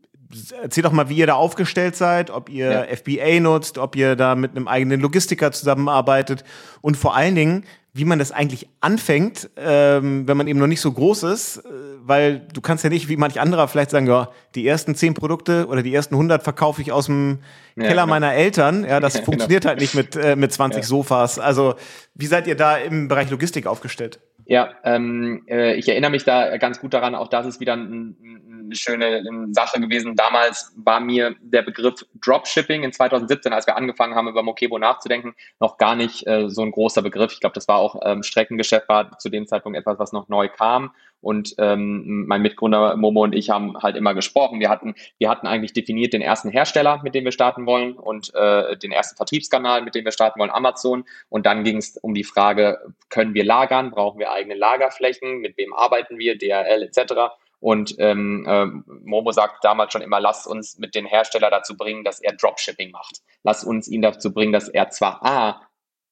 [0.62, 2.96] Erzähl doch mal, wie ihr da aufgestellt seid, ob ihr ja.
[2.96, 6.44] FBA nutzt, ob ihr da mit einem eigenen Logistiker zusammenarbeitet
[6.80, 7.64] und vor allen Dingen,
[7.96, 11.60] wie man das eigentlich anfängt, ähm, wenn man eben noch nicht so groß ist, äh,
[12.02, 15.68] weil du kannst ja nicht wie manch anderer vielleicht sagen, ja, die ersten zehn Produkte
[15.68, 17.38] oder die ersten 100 verkaufe ich aus dem
[17.76, 18.06] ja, Keller genau.
[18.08, 18.84] meiner Eltern.
[18.84, 19.70] Ja, das ja, funktioniert genau.
[19.70, 20.86] halt nicht mit, äh, mit 20 ja.
[20.88, 21.38] Sofas.
[21.38, 21.76] Also
[22.14, 24.18] wie seid ihr da im Bereich Logistik aufgestellt?
[24.46, 28.16] Ja, ähm, äh, ich erinnere mich da ganz gut daran, auch das ist wieder ein,
[28.64, 30.16] eine schöne Sache gewesen.
[30.16, 35.34] Damals war mir der Begriff Dropshipping in 2017, als wir angefangen haben, über Mokebo nachzudenken,
[35.60, 37.32] noch gar nicht äh, so ein großer Begriff.
[37.32, 40.48] Ich glaube, das war auch ähm, Streckengeschäft, war zu dem Zeitpunkt etwas, was noch neu
[40.48, 40.92] kam.
[41.24, 44.60] Und ähm, mein Mitgründer Momo und ich haben halt immer gesprochen.
[44.60, 48.32] Wir hatten, wir hatten eigentlich definiert den ersten Hersteller, mit dem wir starten wollen und
[48.34, 51.04] äh, den ersten Vertriebskanal, mit dem wir starten wollen, Amazon.
[51.28, 53.90] Und dann ging es um die Frage, können wir lagern?
[53.90, 55.38] Brauchen wir eigene Lagerflächen?
[55.38, 56.36] Mit wem arbeiten wir?
[56.36, 57.14] DRL etc.
[57.60, 58.66] Und ähm, äh,
[59.04, 62.90] Momo sagt damals schon immer, lass uns mit den Hersteller dazu bringen, dass er Dropshipping
[62.90, 63.22] macht.
[63.42, 65.62] Lass uns ihn dazu bringen, dass er zwar A,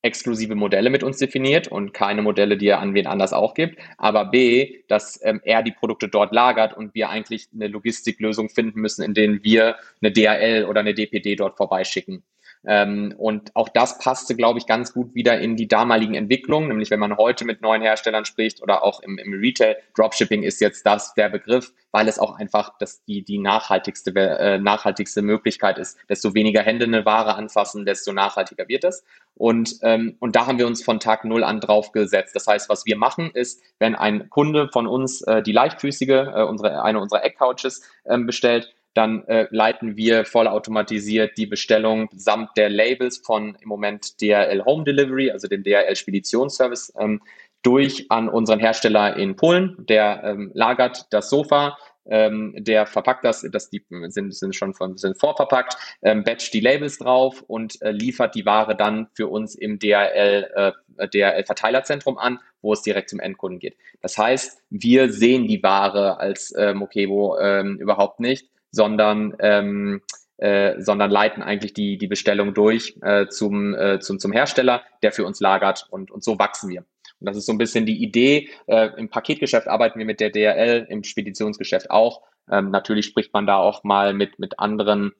[0.03, 3.79] exklusive Modelle mit uns definiert und keine Modelle, die er an wen anders auch gibt,
[3.99, 8.81] aber B, dass ähm, er die Produkte dort lagert und wir eigentlich eine Logistiklösung finden
[8.81, 12.25] müssen, in denen wir eine DHL oder eine DPD dort vorbeischicken.
[12.65, 16.91] Ähm, und auch das passte, glaube ich, ganz gut wieder in die damaligen Entwicklungen, nämlich
[16.91, 20.87] wenn man heute mit neuen Herstellern spricht oder auch im, im Retail, Dropshipping ist jetzt
[20.87, 25.99] das der Begriff, weil es auch einfach das die, die nachhaltigste, äh, nachhaltigste Möglichkeit ist.
[26.09, 29.05] Desto weniger Hände eine Ware anfassen, desto nachhaltiger wird es.
[29.35, 32.37] Und, ähm, und da haben wir uns von Tag null an drauf gesetzt.
[32.37, 36.43] Das heißt, was wir machen ist, wenn ein Kunde von uns äh, die leichtfüßige, äh,
[36.49, 42.69] unsere, eine unserer Eckcouches ähm, bestellt, dann äh, leiten wir vollautomatisiert die Bestellung samt der
[42.69, 47.23] Labels von im Moment DRL Home Delivery, also dem DRL Speditionsservice, ähm,
[47.63, 49.77] durch an unseren Hersteller in Polen.
[49.89, 54.97] Der ähm, lagert das Sofa, ähm, der verpackt das, das die sind, sind schon von,
[54.97, 59.55] sind vorverpackt, ähm, batcht die Labels drauf und äh, liefert die Ware dann für uns
[59.55, 63.77] im DRL, äh, DRL Verteilerzentrum an, wo es direkt zum Endkunden geht.
[64.01, 70.03] Das heißt, wir sehen die Ware als äh, Mokebo ähm, überhaupt nicht, sondern ähm,
[70.39, 75.13] äh, sondern leiten eigentlich die, die Bestellung durch äh, zum, äh, zum, zum Hersteller, der
[75.13, 76.81] für uns lagert und, und so wachsen wir.
[77.21, 78.49] Und das ist so ein bisschen die Idee.
[78.67, 82.23] Äh, Im Paketgeschäft arbeiten wir mit der DRL, im Speditionsgeschäft auch.
[82.51, 85.13] Ähm, natürlich spricht man da auch mal mit, mit anderen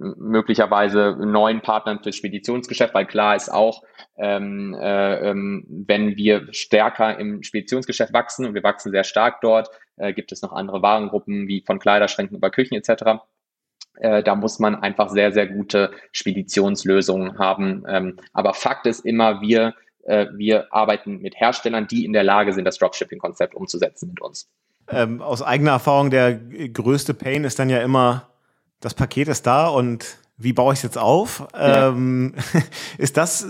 [0.00, 3.82] möglicherweise neuen Partnern fürs Speditionsgeschäft, weil klar ist auch,
[4.16, 9.68] ähm, äh, ähm, wenn wir stärker im Speditionsgeschäft wachsen und wir wachsen sehr stark dort,
[9.96, 13.20] äh, gibt es noch andere Warengruppen wie von Kleiderschränken über Küchen etc.
[13.98, 17.84] Äh, da muss man einfach sehr, sehr gute Speditionslösungen haben.
[17.86, 22.52] Ähm, aber Fakt ist immer, wir, äh, wir arbeiten mit Herstellern, die in der Lage
[22.52, 24.48] sind, das Dropshipping-Konzept umzusetzen mit uns.
[24.88, 28.29] Ähm, aus eigener Erfahrung, der größte Pain ist dann ja immer,
[28.80, 31.46] das Paket ist da und wie baue ich es jetzt auf?
[31.54, 31.88] Ja.
[31.88, 32.34] Ähm,
[32.98, 33.46] ist das äh,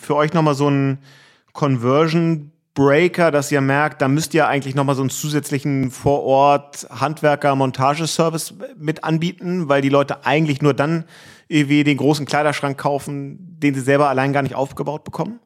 [0.00, 0.98] für euch nochmal so ein
[1.52, 7.54] Conversion Breaker, dass ihr merkt, da müsst ihr eigentlich nochmal so einen zusätzlichen Vorort Handwerker
[7.54, 11.04] Montageservice mit anbieten, weil die Leute eigentlich nur dann
[11.46, 15.38] irgendwie den großen Kleiderschrank kaufen, den sie selber allein gar nicht aufgebaut bekommen?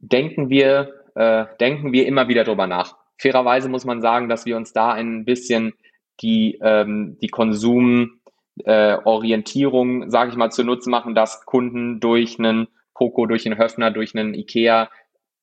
[0.00, 2.96] Denken wir, äh, denken wir immer wieder drüber nach.
[3.18, 5.74] Fairerweise muss man sagen, dass wir uns da ein bisschen
[6.20, 8.17] die, ähm, die Konsumorientierung,
[8.66, 8.98] äh,
[10.10, 14.34] sage ich mal, zunutze machen, dass Kunden durch einen Poco, durch einen Höfner, durch einen
[14.34, 14.90] Ikea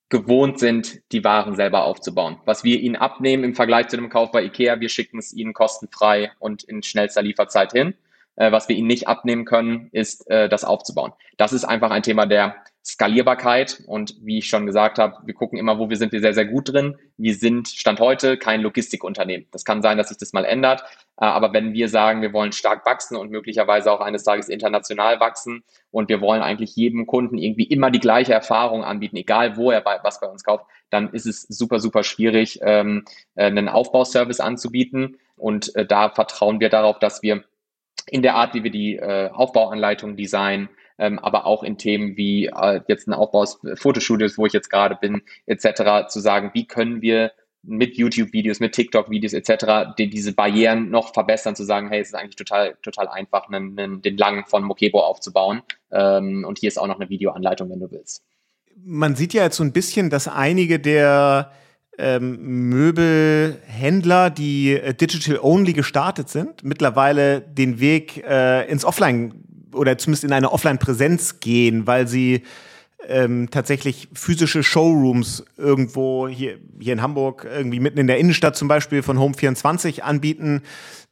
[0.09, 2.37] gewohnt sind, die Waren selber aufzubauen.
[2.45, 5.53] Was wir ihnen abnehmen im Vergleich zu dem Kauf bei Ikea, wir schicken es ihnen
[5.53, 7.95] kostenfrei und in schnellster Lieferzeit hin.
[8.35, 11.13] Äh, was wir ihnen nicht abnehmen können, ist äh, das aufzubauen.
[11.37, 15.57] Das ist einfach ein Thema der Skalierbarkeit und wie ich schon gesagt habe, wir gucken
[15.57, 16.97] immer, wo wir sind wir sehr, sehr gut drin.
[17.17, 19.47] Wir sind Stand heute kein Logistikunternehmen.
[19.51, 20.81] Das kann sein, dass sich das mal ändert,
[21.19, 25.19] äh, aber wenn wir sagen, wir wollen stark wachsen und möglicherweise auch eines Tages international
[25.19, 29.71] wachsen und wir wollen eigentlich jedem Kunden irgendwie immer die gleiche Erfahrung anbieten, egal wo
[29.71, 33.67] er bei, was bei uns kauft, dann ist es super, super schwierig, ähm, äh, einen
[33.67, 37.45] Aufbauservice anzubieten und äh, da vertrauen wir darauf, dass wir
[38.05, 42.81] in der Art, wie wir die Aufbauanleitung designen, ähm, aber auch in Themen wie äh,
[42.87, 47.01] jetzt ein Aufbau aus Fotostudios, wo ich jetzt gerade bin, etc., zu sagen, wie können
[47.01, 47.31] wir
[47.67, 49.95] mit YouTube-Videos, mit TikTok-Videos etc.
[49.97, 53.77] Die, diese Barrieren noch verbessern, zu sagen, hey, es ist eigentlich total, total einfach, einen,
[53.77, 55.61] einen, den Lang von Mokebo aufzubauen.
[55.91, 58.23] Ähm, und hier ist auch noch eine Videoanleitung, wenn du willst.
[58.77, 61.51] Man sieht ja jetzt so ein bisschen, dass einige der
[61.97, 69.97] ähm, Möbelhändler, die äh, digital only gestartet sind, mittlerweile den Weg äh, ins Offline oder
[69.97, 72.43] zumindest in eine Offline-Präsenz gehen, weil sie
[73.07, 78.67] ähm, tatsächlich physische Showrooms irgendwo hier, hier in Hamburg, irgendwie mitten in der Innenstadt zum
[78.67, 80.63] Beispiel von Home24 anbieten.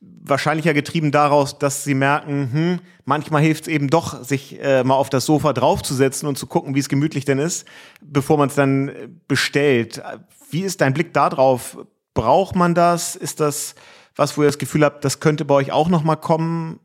[0.02, 4.84] Wahrscheinlich ja getrieben daraus, dass sie merken, hm, manchmal hilft es eben doch, sich äh,
[4.84, 7.68] mal auf das Sofa draufzusetzen und zu gucken, wie es gemütlich denn ist,
[8.02, 10.02] bevor man es dann äh, bestellt.
[10.50, 11.78] Wie ist dein Blick darauf?
[12.14, 13.16] Braucht man das?
[13.16, 13.76] Ist das
[14.16, 16.80] was, wo ihr das Gefühl habt, das könnte bei euch auch nochmal kommen?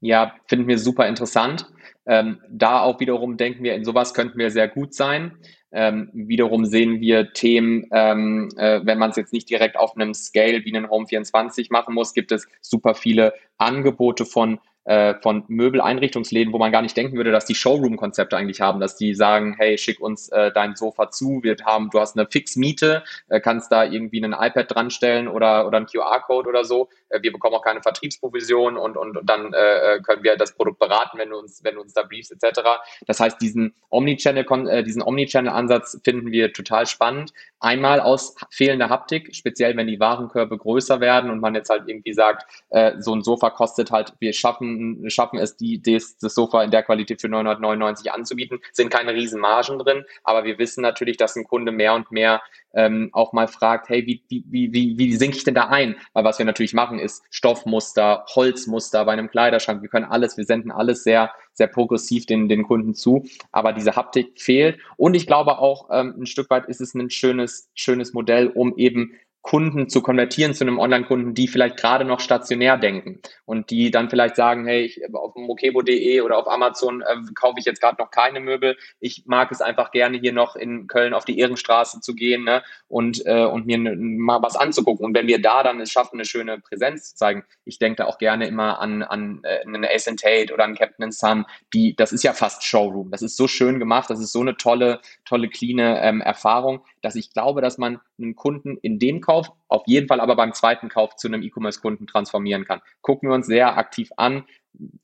[0.00, 1.66] Ja, finden wir super interessant.
[2.06, 5.36] Ähm, da auch wiederum denken wir, in sowas könnten wir sehr gut sein.
[5.72, 10.14] Ähm, wiederum sehen wir Themen, ähm, äh, wenn man es jetzt nicht direkt auf einem
[10.14, 15.44] Scale wie einen Home 24 machen muss, gibt es super viele Angebote von äh, von
[15.48, 19.56] Möbeleinrichtungsläden, wo man gar nicht denken würde, dass die Showroom-Konzepte eigentlich haben, dass die sagen,
[19.58, 23.72] hey, schick uns äh, dein Sofa zu, wir haben, du hast eine Fixmiete, äh, kannst
[23.72, 26.88] da irgendwie ein iPad dran stellen oder, oder einen QR-Code oder so.
[27.08, 30.78] Äh, wir bekommen auch keine Vertriebsprovision und, und, und dann äh, können wir das Produkt
[30.78, 32.60] beraten, wenn du uns, wenn du uns da briefst, etc.
[33.06, 37.32] Das heißt, diesen Omnichannel, äh, diesen Omnichannel-Ansatz finden wir total spannend.
[37.58, 42.12] Einmal aus fehlender Haptik, speziell wenn die Warenkörbe größer werden und man jetzt halt irgendwie
[42.12, 46.62] sagt, äh, so ein Sofa kostet halt, wir schaffen, schaffen es, die, das, das Sofa
[46.62, 51.16] in der Qualität für 999 anzubieten, sind keine riesen Margen drin, aber wir wissen natürlich,
[51.16, 52.42] dass ein Kunde mehr und mehr
[52.74, 55.96] ähm, auch mal fragt, hey, wie, wie, wie, wie, wie sinke ich denn da ein?
[56.12, 59.82] Weil was wir natürlich machen, ist Stoffmuster, Holzmuster bei einem Kleiderschrank.
[59.82, 63.24] Wir können alles, wir senden alles sehr, sehr progressiv den, den Kunden zu.
[63.52, 64.78] Aber diese Haptik fehlt.
[64.96, 68.76] Und ich glaube auch, ähm, ein Stück weit ist es ein schönes, schönes Modell, um
[68.76, 69.12] eben
[69.46, 74.10] Kunden zu konvertieren zu einem Online-Kunden, die vielleicht gerade noch stationär denken und die dann
[74.10, 78.10] vielleicht sagen, hey, ich, auf mokebo.de oder auf Amazon äh, kaufe ich jetzt gerade noch
[78.10, 78.76] keine Möbel.
[78.98, 82.64] Ich mag es einfach gerne hier noch in Köln auf die Ehrenstraße zu gehen ne,
[82.88, 85.06] und, äh, und mir mal was anzugucken.
[85.06, 88.06] Und wenn wir da dann es schaffen, eine schöne Präsenz zu zeigen, ich denke da
[88.06, 92.12] auch gerne immer an, an äh, einen Ace Tate oder an Captain Sun, die, das
[92.12, 93.12] ist ja fast Showroom.
[93.12, 97.14] Das ist so schön gemacht, das ist so eine tolle, tolle, clean ähm, Erfahrung, dass
[97.14, 100.88] ich glaube, dass man einen Kunden in dem Kauf, auf jeden Fall aber beim zweiten
[100.88, 102.80] Kauf zu einem E-Commerce-Kunden transformieren kann.
[103.00, 104.44] Gucken wir uns sehr aktiv an.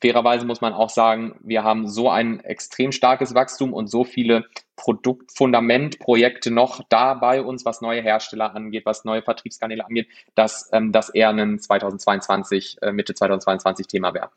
[0.01, 4.47] Fairerweise muss man auch sagen, wir haben so ein extrem starkes Wachstum und so viele
[4.75, 10.91] Produktfundamentprojekte noch da bei uns, was neue Hersteller angeht, was neue Vertriebskanäle angeht, dass ähm,
[10.91, 14.31] das eher ein 2022, äh, Mitte 2022 Thema wäre.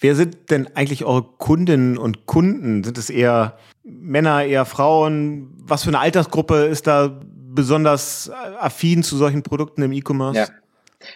[0.00, 2.84] Wer sind denn eigentlich eure Kundinnen und Kunden?
[2.84, 5.50] Sind es eher Männer, eher Frauen?
[5.62, 10.38] Was für eine Altersgruppe ist da besonders affin zu solchen Produkten im E-Commerce?
[10.38, 10.46] Ja.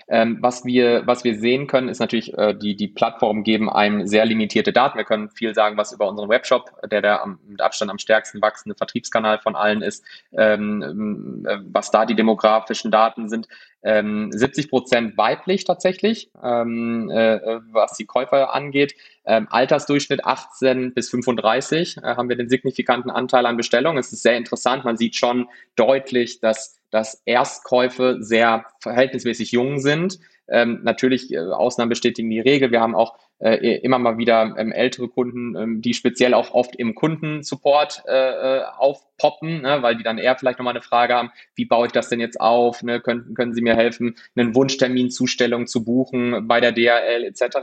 [0.08, 4.06] Ähm, was, wir, was wir sehen können, ist natürlich, äh, die, die Plattformen geben einem
[4.06, 4.96] sehr limitierte Daten.
[4.96, 8.40] Wir können viel sagen, was über unseren Webshop, der der am, mit Abstand am stärksten
[8.40, 13.48] wachsende Vertriebskanal von allen ist, ähm, äh, was da die demografischen Daten sind.
[13.84, 17.40] Ähm, 70 Prozent weiblich tatsächlich, ähm, äh,
[17.72, 18.94] was die Käufer angeht.
[19.24, 23.98] Ähm, Altersdurchschnitt 18 bis 35 äh, haben wir den signifikanten Anteil an Bestellungen.
[23.98, 24.84] Es ist sehr interessant.
[24.84, 30.20] Man sieht schon deutlich, dass dass Erstkäufe sehr verhältnismäßig jung sind.
[30.46, 32.70] Ähm, natürlich, äh, Ausnahmen bestätigen die Regel.
[32.70, 36.76] Wir haben auch äh, immer mal wieder ähm, ältere Kunden, ähm, die speziell auch oft
[36.76, 41.32] im Kundensupport äh, äh, aufpoppen, ne, weil die dann eher vielleicht nochmal eine Frage haben,
[41.56, 42.82] wie baue ich das denn jetzt auf?
[42.82, 43.00] Ne?
[43.00, 47.58] Können, können Sie mir helfen, einen Wunschtermin, Zustellung zu buchen bei der DHL etc.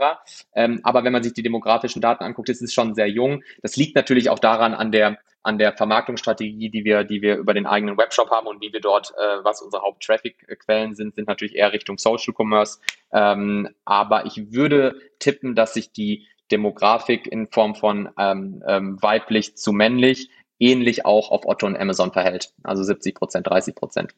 [0.54, 3.42] Ähm, aber wenn man sich die demografischen Daten anguckt, ist es schon sehr jung.
[3.62, 7.54] Das liegt natürlich auch daran an der an der Vermarktungsstrategie, die wir, die wir über
[7.54, 11.56] den eigenen Webshop haben und wie wir dort, äh, was unsere Haupttraffic-Quellen sind, sind natürlich
[11.56, 12.78] eher Richtung Social Commerce.
[13.12, 19.56] Ähm, aber ich würde tippen, dass sich die Demografik in Form von ähm, ähm, weiblich
[19.56, 22.52] zu männlich ähnlich auch auf Otto und Amazon verhält.
[22.62, 24.14] Also 70 Prozent, 30 Prozent.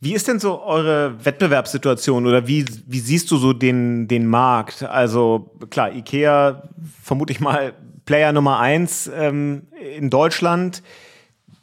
[0.00, 4.82] Wie ist denn so eure Wettbewerbssituation oder wie, wie siehst du so den, den Markt?
[4.82, 6.68] Also klar, IKEA
[7.02, 7.74] vermute ich mal
[8.04, 10.82] Player Nummer eins ähm, in Deutschland,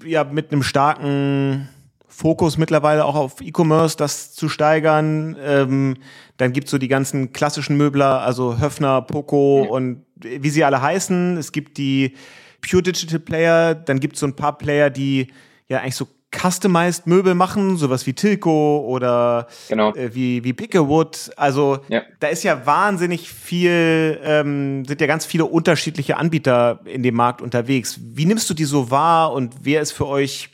[0.03, 1.69] ja, mit einem starken
[2.07, 5.35] Fokus mittlerweile auch auf E-Commerce, das zu steigern.
[5.41, 5.97] Ähm,
[6.37, 9.69] dann gibt's so die ganzen klassischen Möbler, also Höfner, Poco ja.
[9.71, 11.37] und wie sie alle heißen.
[11.37, 12.15] Es gibt die
[12.61, 15.27] Pure Digital Player, dann gibt's so ein paar Player, die
[15.67, 19.93] ja eigentlich so customized Möbel machen, sowas wie Tilco oder genau.
[19.93, 21.31] äh, wie, wie Pickewood.
[21.35, 22.03] Also ja.
[22.19, 27.41] da ist ja wahnsinnig viel, ähm, sind ja ganz viele unterschiedliche Anbieter in dem Markt
[27.41, 27.99] unterwegs.
[28.01, 30.49] Wie nimmst du die so wahr und wer ist für euch,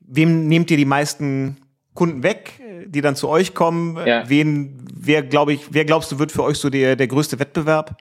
[0.00, 1.56] wem nehmt ihr die meisten
[1.94, 3.98] Kunden weg, die dann zu euch kommen?
[4.06, 4.28] Ja.
[4.28, 7.96] Wen, wer glaube ich, wer glaubst du wird für euch so der, der größte Wettbewerb?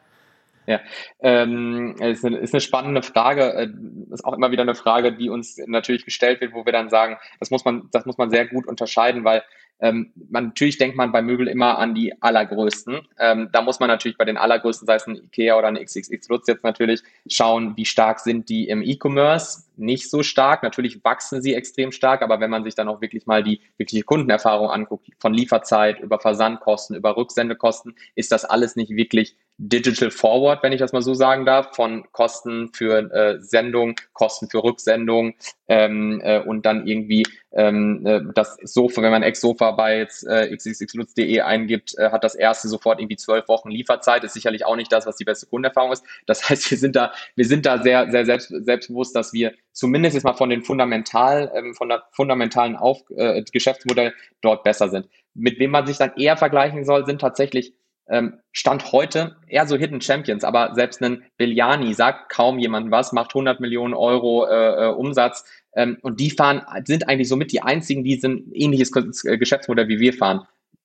[0.69, 0.79] Ja,
[1.19, 3.53] ähm, ist, eine, ist eine spannende Frage.
[3.53, 3.69] Äh,
[4.13, 7.17] ist auch immer wieder eine Frage, die uns natürlich gestellt wird, wo wir dann sagen,
[7.39, 9.41] das muss man, das muss man sehr gut unterscheiden, weil
[9.81, 12.99] Ähm, man, natürlich denkt man bei Möbel immer an die allergrößten.
[13.17, 16.27] Ähm, da muss man natürlich bei den allergrößten, sei es ein Ikea oder ein XXX
[16.27, 19.69] Lutz jetzt natürlich, schauen, wie stark sind die im E-Commerce.
[19.77, 20.63] Nicht so stark.
[20.63, 24.03] Natürlich wachsen sie extrem stark, aber wenn man sich dann auch wirklich mal die wirkliche
[24.03, 30.63] Kundenerfahrung anguckt, von Lieferzeit über Versandkosten, über Rücksendekosten, ist das alles nicht wirklich digital forward,
[30.63, 35.33] wenn ich das mal so sagen darf, von Kosten für äh, Sendung, Kosten für Rücksendung
[35.67, 40.55] ähm, äh, und dann irgendwie ähm, äh, das Sofa, wenn man Ex-Sofa bei jetzt äh,
[40.55, 44.93] xxxlutz.de eingibt, äh, hat das erste sofort irgendwie zwölf Wochen Lieferzeit, ist sicherlich auch nicht
[44.93, 46.05] das, was die beste Kundenerfahrung ist.
[46.25, 50.13] Das heißt, wir sind da, wir sind da sehr, sehr selbst, selbstbewusst, dass wir zumindest
[50.13, 55.09] jetzt mal von den fundamental, ähm, von der fundamentalen Auf, äh, Geschäftsmodell dort besser sind.
[55.33, 57.73] Mit wem man sich dann eher vergleichen soll, sind tatsächlich
[58.09, 63.13] ähm, Stand heute eher so Hidden Champions, aber selbst ein Biljani sagt kaum jemand was,
[63.13, 67.61] macht 100 Millionen Euro äh, äh, Umsatz ähm, und die fahren, sind eigentlich somit die
[67.61, 68.91] einzigen, die ein ähnliches
[69.25, 70.41] äh, Geschäftsmodell wie wir fahren.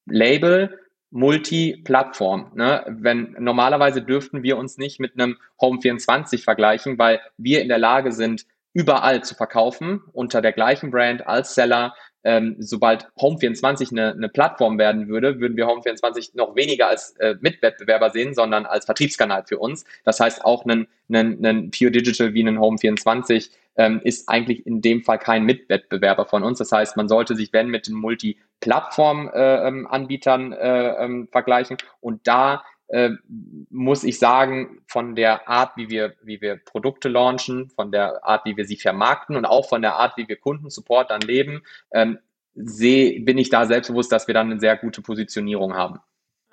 [0.06, 0.78] Label,
[1.10, 2.52] Multi-Plattform.
[2.54, 2.84] Ne?
[2.88, 7.78] Wenn normalerweise dürften wir uns nicht mit einem Home 24 vergleichen, weil wir in der
[7.78, 14.12] Lage sind, überall zu verkaufen unter der gleichen Brand als Seller ähm, sobald Home24 eine,
[14.12, 18.87] eine Plattform werden würde, würden wir Home24 noch weniger als äh, Mitwettbewerber sehen, sondern als
[18.87, 19.84] Vertriebskanal für uns.
[20.04, 24.80] Das heißt, auch ein, ein, ein Pure Digital wie ein Home24 ähm, ist eigentlich in
[24.80, 26.58] dem Fall kein Mitwettbewerber von uns.
[26.58, 31.76] Das heißt, man sollte sich, wenn, mit den Multi-Plattform-Anbietern äh, ähm, äh, ähm, vergleichen.
[32.00, 33.11] Und da äh,
[33.70, 38.44] muss ich sagen, von der Art, wie wir, wie wir Produkte launchen, von der Art,
[38.44, 42.18] wie wir sie vermarkten und auch von der Art, wie wir Kundensupport dann leben, ähm,
[42.55, 46.01] sehe, bin ich da selbstbewusst, dass wir dann eine sehr gute Positionierung haben.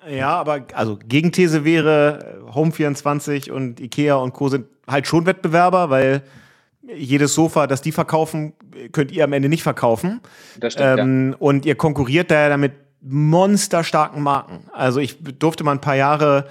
[0.08, 4.48] Ja, aber also Gegenthese wäre, Home24 und Ikea und Co.
[4.48, 6.22] sind halt schon Wettbewerber, weil
[6.82, 8.54] jedes Sofa, das die verkaufen,
[8.90, 10.20] könnt ihr am Ende nicht verkaufen.
[10.58, 11.36] Das stimmt, ähm, ja.
[11.38, 14.64] Und ihr konkurriert da damit monsterstarken Marken.
[14.72, 16.46] Also ich durfte mal ein paar Jahre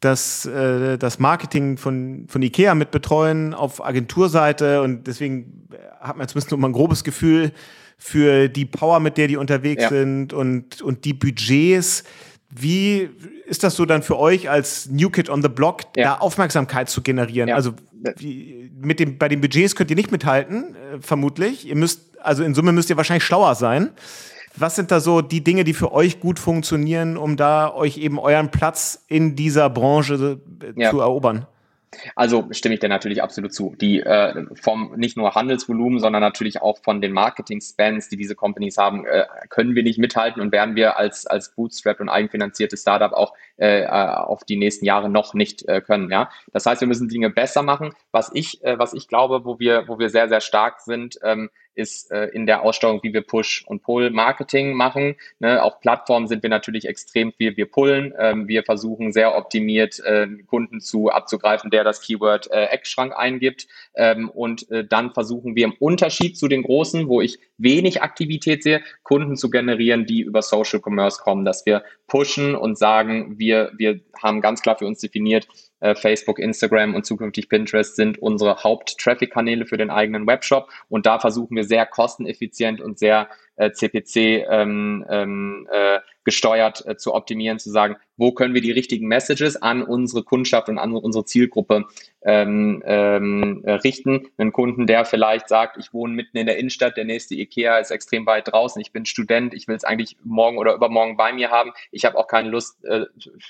[0.00, 5.68] das, äh, das Marketing von, von Ikea mit betreuen auf Agenturseite und deswegen
[6.00, 7.52] hat man zumindest mal ein grobes Gefühl
[7.98, 9.88] für die Power, mit der die unterwegs ja.
[9.88, 12.04] sind und, und die Budgets.
[12.50, 13.08] Wie
[13.46, 16.04] ist das so dann für euch als New Kid on the Block, ja.
[16.04, 17.48] da Aufmerksamkeit zu generieren?
[17.48, 17.56] Ja.
[17.56, 17.72] Also
[18.18, 21.66] wie, mit dem, bei den Budgets könnt ihr nicht mithalten, äh, vermutlich.
[21.66, 23.90] Ihr müsst, also in Summe müsst ihr wahrscheinlich schlauer sein.
[24.56, 28.18] Was sind da so die Dinge, die für euch gut funktionieren, um da euch eben
[28.18, 30.90] euren Platz in dieser Branche äh, ja.
[30.90, 31.46] zu erobern?
[32.14, 33.74] Also stimme ich dir natürlich absolut zu.
[33.80, 38.76] Die äh, vom nicht nur Handelsvolumen, sondern natürlich auch von den Marketing-Spends, die diese Companies
[38.76, 43.12] haben, äh, können wir nicht mithalten und werden wir als als Bootstrap und eigenfinanziertes Startup
[43.12, 46.10] auch äh, äh, auf die nächsten Jahre noch nicht äh, können.
[46.10, 47.92] Ja, das heißt, wir müssen Dinge besser machen.
[48.10, 51.18] Was ich was ich glaube, wo wir wo wir sehr sehr stark sind.
[51.22, 55.16] Ähm, ist äh, in der Aussteuerung, wie wir Push- und Pull-Marketing machen.
[55.38, 55.62] Ne?
[55.62, 58.14] Auf Plattformen sind wir natürlich extrem viel, wir pullen.
[58.18, 63.66] Ähm, wir versuchen sehr optimiert äh, Kunden zu abzugreifen, der das Keyword äh, Eckschrank eingibt.
[63.94, 68.62] Ähm, und äh, dann versuchen wir im Unterschied zu den großen, wo ich wenig Aktivität
[68.62, 73.72] sehe, Kunden zu generieren, die über Social Commerce kommen, dass wir pushen und sagen, wir,
[73.76, 75.46] wir haben ganz klar für uns definiert,
[75.94, 80.70] Facebook, Instagram und zukünftig Pinterest sind unsere Haupt-Traffic-Kanäle für den eigenen Webshop.
[80.88, 86.96] Und da versuchen wir sehr kosteneffizient und sehr äh, CPC ähm, ähm, äh, gesteuert äh,
[86.96, 90.92] zu optimieren, zu sagen, wo können wir die richtigen Messages an unsere Kundschaft und an
[90.92, 91.86] unsere Zielgruppe
[92.22, 94.26] ähm, ähm, äh, richten.
[94.36, 97.92] Einen Kunden, der vielleicht sagt, ich wohne mitten in der Innenstadt, der nächste Ikea ist
[97.92, 101.52] extrem weit draußen, ich bin Student, ich will es eigentlich morgen oder übermorgen bei mir
[101.52, 103.06] haben, ich habe auch keine Lust, äh,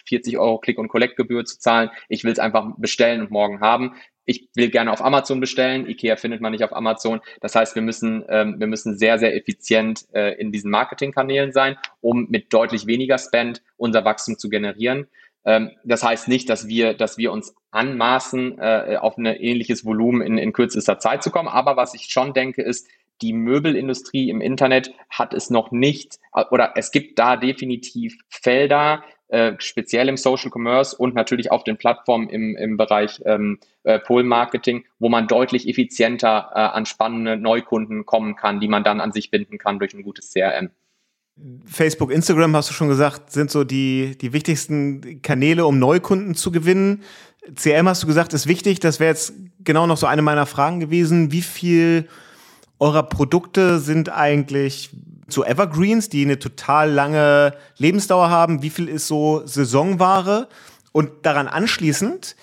[0.06, 3.94] 40 Euro Klick- und Kollektgebühr zu zahlen, ich will es einfach bestellen und morgen haben
[4.26, 7.20] ich will gerne auf Amazon bestellen, Ikea findet man nicht auf Amazon.
[7.40, 11.76] Das heißt, wir müssen, ähm, wir müssen sehr, sehr effizient äh, in diesen Marketingkanälen sein,
[12.00, 15.06] um mit deutlich weniger Spend unser Wachstum zu generieren.
[15.44, 20.20] Ähm, das heißt nicht, dass wir, dass wir uns anmaßen, äh, auf ein ähnliches Volumen
[20.20, 21.48] in, in kürzester Zeit zu kommen.
[21.48, 22.88] Aber was ich schon denke, ist,
[23.22, 26.18] die Möbelindustrie im Internet hat es noch nicht,
[26.50, 31.76] oder es gibt da definitiv Felder, äh, speziell im Social Commerce und natürlich auf den
[31.76, 38.06] Plattformen im, im Bereich ähm, äh, Pull-Marketing, wo man deutlich effizienter äh, an spannende Neukunden
[38.06, 40.70] kommen kann, die man dann an sich binden kann durch ein gutes CRM.
[41.64, 46.50] Facebook, Instagram, hast du schon gesagt, sind so die, die wichtigsten Kanäle, um Neukunden zu
[46.50, 47.02] gewinnen.
[47.54, 48.80] CRM hast du gesagt, ist wichtig.
[48.80, 51.32] Das wäre jetzt genau noch so eine meiner Fragen gewesen.
[51.32, 52.08] Wie viel
[52.78, 54.90] eurer Produkte sind eigentlich
[55.28, 58.62] so Evergreens, die eine total lange Lebensdauer haben?
[58.62, 60.48] Wie viel ist so Saisonware?
[60.92, 62.36] Und daran anschließend,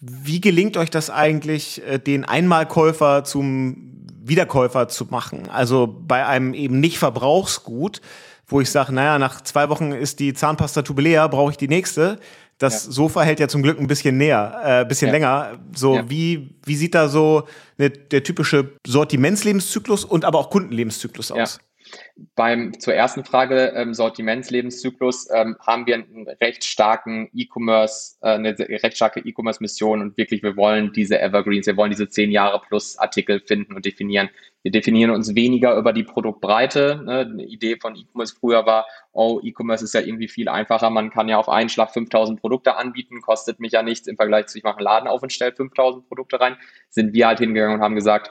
[0.00, 5.48] wie gelingt euch das eigentlich, äh, den Einmalkäufer zum Wiederkäufer zu machen?
[5.50, 8.00] Also bei einem eben nicht Verbrauchsgut,
[8.46, 12.18] wo ich sage, naja, nach zwei Wochen ist die Zahnpasta-Tube leer, brauche ich die nächste.
[12.58, 12.92] Das ja.
[12.92, 15.12] Sofa hält ja zum Glück ein bisschen näher, äh, bisschen ja.
[15.12, 15.58] länger.
[15.74, 16.08] So, ja.
[16.08, 17.44] wie, wie sieht da so
[17.78, 21.58] ne, der typische Sortimentslebenszyklus und aber auch Kundenlebenszyklus aus?
[22.34, 28.58] Beim, zur ersten Frage, ähm, Sortimentslebenszyklus, ähm, haben wir einen recht starken E-Commerce, äh, eine
[28.58, 32.98] recht starke E-Commerce-Mission und wirklich, wir wollen diese Evergreens, wir wollen diese zehn Jahre plus
[32.98, 34.30] Artikel finden und definieren.
[34.62, 37.02] Wir definieren uns weniger über die Produktbreite.
[37.04, 37.18] Ne?
[37.20, 40.88] Eine Idee von E-Commerce früher war, oh, E-Commerce ist ja irgendwie viel einfacher.
[40.90, 44.46] Man kann ja auf einen Schlag 5000 Produkte anbieten, kostet mich ja nichts im Vergleich
[44.46, 46.56] zu, ich mache einen Laden auf und stelle 5000 Produkte rein.
[46.88, 48.30] Sind wir halt hingegangen und haben gesagt,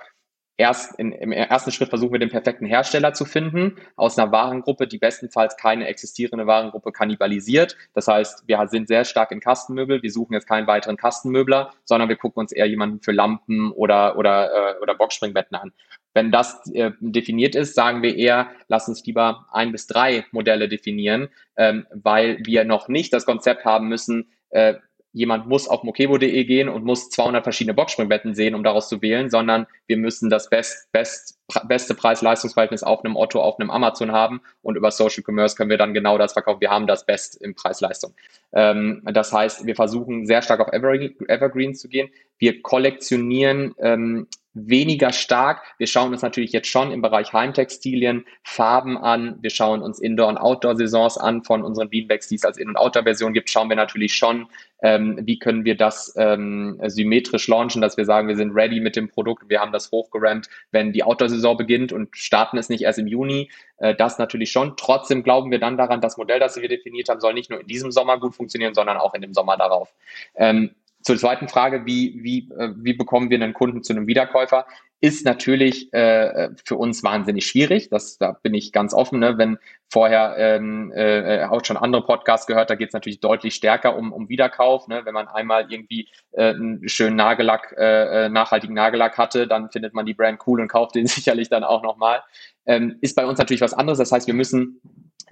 [0.58, 4.88] erst in, im ersten Schritt versuchen wir den perfekten Hersteller zu finden aus einer Warengruppe,
[4.88, 7.76] die bestenfalls keine existierende Warengruppe kannibalisiert.
[7.94, 10.04] Das heißt, wir sind sehr stark in Kastenmöbel.
[10.04, 14.18] Wir suchen jetzt keinen weiteren Kastenmöbler, sondern wir gucken uns eher jemanden für Lampen oder
[14.18, 15.72] oder äh, oder Boxspringbetten an.
[16.14, 20.70] Wenn das äh, definiert ist, sagen wir eher, lass uns lieber ein bis drei Modelle
[20.70, 24.76] definieren, ähm, weil wir noch nicht das Konzept haben müssen, äh,
[25.14, 29.30] jemand muss auf mokebo.de gehen und muss 200 verschiedene Boxspringbetten sehen, um daraus zu wählen,
[29.30, 34.42] sondern wir müssen das best, best, beste Preis-Leistungsverhältnis auf einem Otto, auf einem Amazon haben
[34.64, 36.62] und über Social Commerce können wir dann genau das verkaufen.
[36.62, 38.14] Wir haben das Best im Preis-Leistung.
[38.54, 42.10] Ähm, das heißt, wir versuchen sehr stark auf Evergreen zu gehen.
[42.40, 45.62] Wir kollektionieren ähm, weniger stark.
[45.78, 49.38] Wir schauen uns natürlich jetzt schon im Bereich Heimtextilien Farben an.
[49.42, 52.78] Wir schauen uns Indoor- und Outdoor-Saisons an von unseren Beanbags, die es als In- und
[52.78, 53.50] Outdoor-Version gibt.
[53.50, 54.48] Schauen wir natürlich schon,
[54.84, 58.96] ähm, wie können wir das ähm, symmetrisch launchen, dass wir sagen, wir sind ready mit
[58.96, 59.50] dem Produkt.
[59.50, 63.50] Wir haben das hochgerammt, wenn die Outdoor-Saison beginnt und starten es nicht erst im Juni.
[63.78, 64.78] Äh, das natürlich schon.
[64.78, 67.68] Trotzdem glauben wir dann daran, das Modell, das wir definiert haben, soll nicht nur in
[67.68, 69.94] diesem Sommer gut funktionieren, sondern auch in dem Sommer darauf.
[70.36, 74.66] Ähm, zur zweiten Frage, wie, wie, äh, wie bekommen wir einen Kunden zu einem Wiederkäufer,
[75.04, 77.90] ist natürlich äh, für uns wahnsinnig schwierig.
[77.90, 79.20] Das, da bin ich ganz offen.
[79.20, 79.38] Ne?
[79.38, 79.58] Wenn
[79.90, 84.14] vorher ähm, äh, auch schon andere Podcasts gehört, da geht es natürlich deutlich stärker um,
[84.14, 84.88] um Wiederkauf.
[84.88, 85.02] Ne?
[85.04, 89.94] Wenn man einmal irgendwie äh, einen schönen Nagellack, äh, äh nachhaltigen Nagellack hatte, dann findet
[89.94, 92.24] man die Brand cool und kauft den sicherlich dann auch nochmal.
[92.66, 94.00] Ähm, ist bei uns natürlich was anderes.
[94.00, 94.80] Das heißt, wir müssen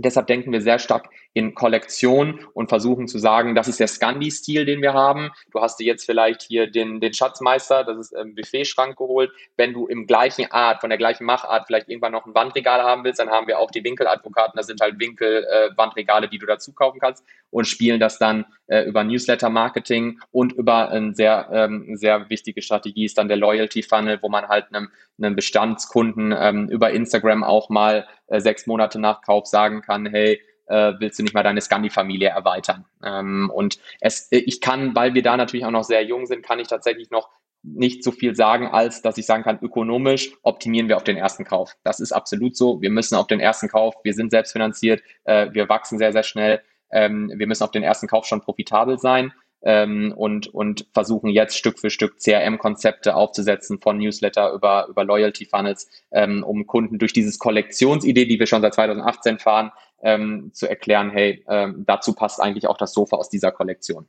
[0.02, 4.66] Deshalb denken wir sehr stark in Kollektion und versuchen zu sagen, das ist der Scandi-Stil,
[4.66, 5.32] den wir haben.
[5.52, 9.32] Du hast dir jetzt vielleicht hier den, den Schatzmeister, das ist im Buffetschrank geholt.
[9.56, 13.04] Wenn du im gleichen Art, von der gleichen Machart vielleicht irgendwann noch ein Wandregal haben
[13.04, 14.58] willst, dann haben wir auch die Winkeladvokaten.
[14.58, 18.84] Das sind halt Winkel-Wandregale, äh, die du dazu kaufen kannst und spielen das dann äh,
[18.84, 24.30] über Newsletter-Marketing und über eine sehr, ähm, sehr wichtige Strategie ist dann der Loyalty-Funnel, wo
[24.30, 24.90] man halt einem,
[25.22, 30.42] einem Bestandskunden ähm, über Instagram auch mal äh, sechs Monate nach Kauf sagen kann, hey,
[30.68, 32.86] äh, willst du nicht mal deine Scandi-Familie erweitern?
[33.04, 36.60] Ähm, und es, ich kann, weil wir da natürlich auch noch sehr jung sind, kann
[36.60, 37.30] ich tatsächlich noch
[37.64, 41.44] nicht so viel sagen, als dass ich sagen kann, ökonomisch optimieren wir auf den ersten
[41.44, 41.76] Kauf.
[41.84, 42.82] Das ist absolut so.
[42.82, 46.62] Wir müssen auf den ersten Kauf, wir sind selbstfinanziert, äh, wir wachsen sehr, sehr schnell.
[46.92, 49.32] Ähm, wir müssen auf den ersten Kauf schon profitabel sein
[49.64, 55.88] ähm, und, und versuchen jetzt Stück für Stück CRM-Konzepte aufzusetzen von Newsletter über, über Loyalty-Funnels,
[56.12, 61.12] ähm, um Kunden durch dieses Kollektionsidee, die wir schon seit 2018 fahren, ähm, zu erklären,
[61.12, 64.08] hey, ähm, dazu passt eigentlich auch das Sofa aus dieser Kollektion.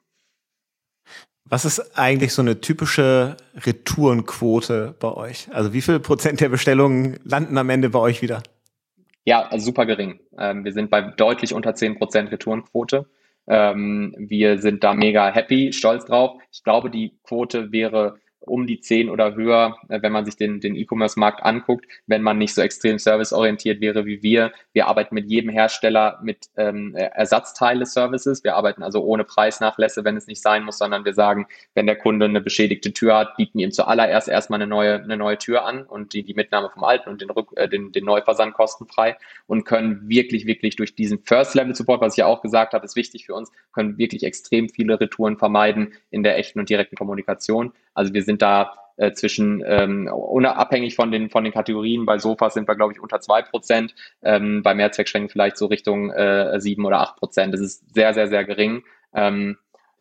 [1.45, 5.49] Was ist eigentlich so eine typische Retourenquote bei euch?
[5.53, 8.43] Also wie viel Prozent der Bestellungen landen am Ende bei euch wieder?
[9.25, 10.21] Ja, also super gering.
[10.39, 13.07] Ähm, wir sind bei deutlich unter 10% Retourenquote.
[13.49, 16.41] Ähm, wir sind da mega happy, stolz drauf.
[16.53, 18.17] Ich glaube, die Quote wäre
[18.47, 22.39] um die 10 oder höher, äh, wenn man sich den, den E-Commerce-Markt anguckt, wenn man
[22.39, 24.53] nicht so extrem serviceorientiert wäre wie wir.
[24.73, 28.45] Wir arbeiten mit jedem Hersteller mit ähm, Ersatzteile-Services.
[28.45, 31.97] Wir arbeiten also ohne Preisnachlässe, wenn es nicht sein muss, sondern wir sagen, wenn der
[31.97, 35.65] Kunde eine beschädigte Tür hat, bieten wir ihm zuallererst erstmal eine neue, eine neue Tür
[35.65, 39.17] an und die, die Mitnahme vom alten und den, Rück, äh, den, den Neuversand kostenfrei
[39.47, 43.27] und können wirklich, wirklich durch diesen First-Level-Support, was ich ja auch gesagt habe, ist wichtig
[43.27, 47.73] für uns, können wirklich extrem viele Retouren vermeiden in der echten und direkten Kommunikation.
[47.95, 52.55] Also wir sind da äh, zwischen, ähm, unabhängig von den, von den Kategorien, bei Sofas
[52.55, 56.85] sind wir, glaube ich, unter zwei Prozent, ähm, bei Mehrzweckschränken vielleicht so Richtung äh, sieben
[56.85, 57.55] oder acht Prozent.
[57.55, 58.85] Das ist sehr, sehr, sehr gering.
[59.15, 59.59] Ähm,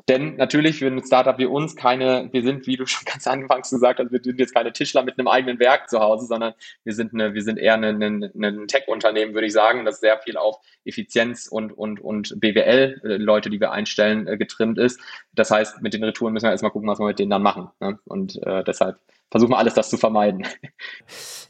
[0.07, 3.69] denn natürlich für ein Startup wie uns keine, wir sind, wie du schon ganz anfangs
[3.69, 6.93] gesagt hast, wir sind jetzt keine Tischler mit einem eigenen Werk zu Hause, sondern wir
[6.93, 10.37] sind eine, wir sind eher ein eine, eine Tech-Unternehmen, würde ich sagen, das sehr viel
[10.37, 14.99] auf Effizienz und, und, und BWL-Leute, äh, die wir einstellen, äh, getrimmt ist.
[15.33, 17.69] Das heißt, mit den Retouren müssen wir erstmal gucken, was wir mit denen dann machen.
[17.79, 17.99] Ne?
[18.05, 18.99] Und äh, deshalb
[19.29, 20.45] versuchen wir alles, das zu vermeiden.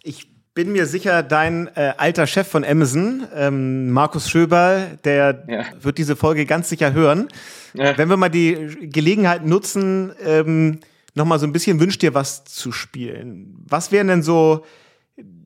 [0.03, 5.65] Ich bin mir sicher, dein äh, alter Chef von Amazon, ähm, Markus Schöberl, der ja.
[5.79, 7.29] wird diese Folge ganz sicher hören.
[7.73, 7.97] Ja.
[7.97, 10.79] Wenn wir mal die Gelegenheit nutzen, ähm,
[11.13, 13.63] noch mal so ein bisschen wünscht dir was zu spielen.
[13.67, 14.65] Was wären denn so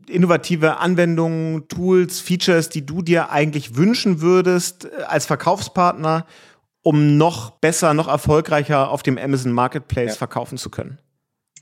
[0.08, 6.26] innovative Anwendungen, Tools, Features, die du dir eigentlich wünschen würdest äh, als Verkaufspartner,
[6.82, 10.16] um noch besser, noch erfolgreicher auf dem Amazon Marketplace ja.
[10.16, 10.99] verkaufen zu können?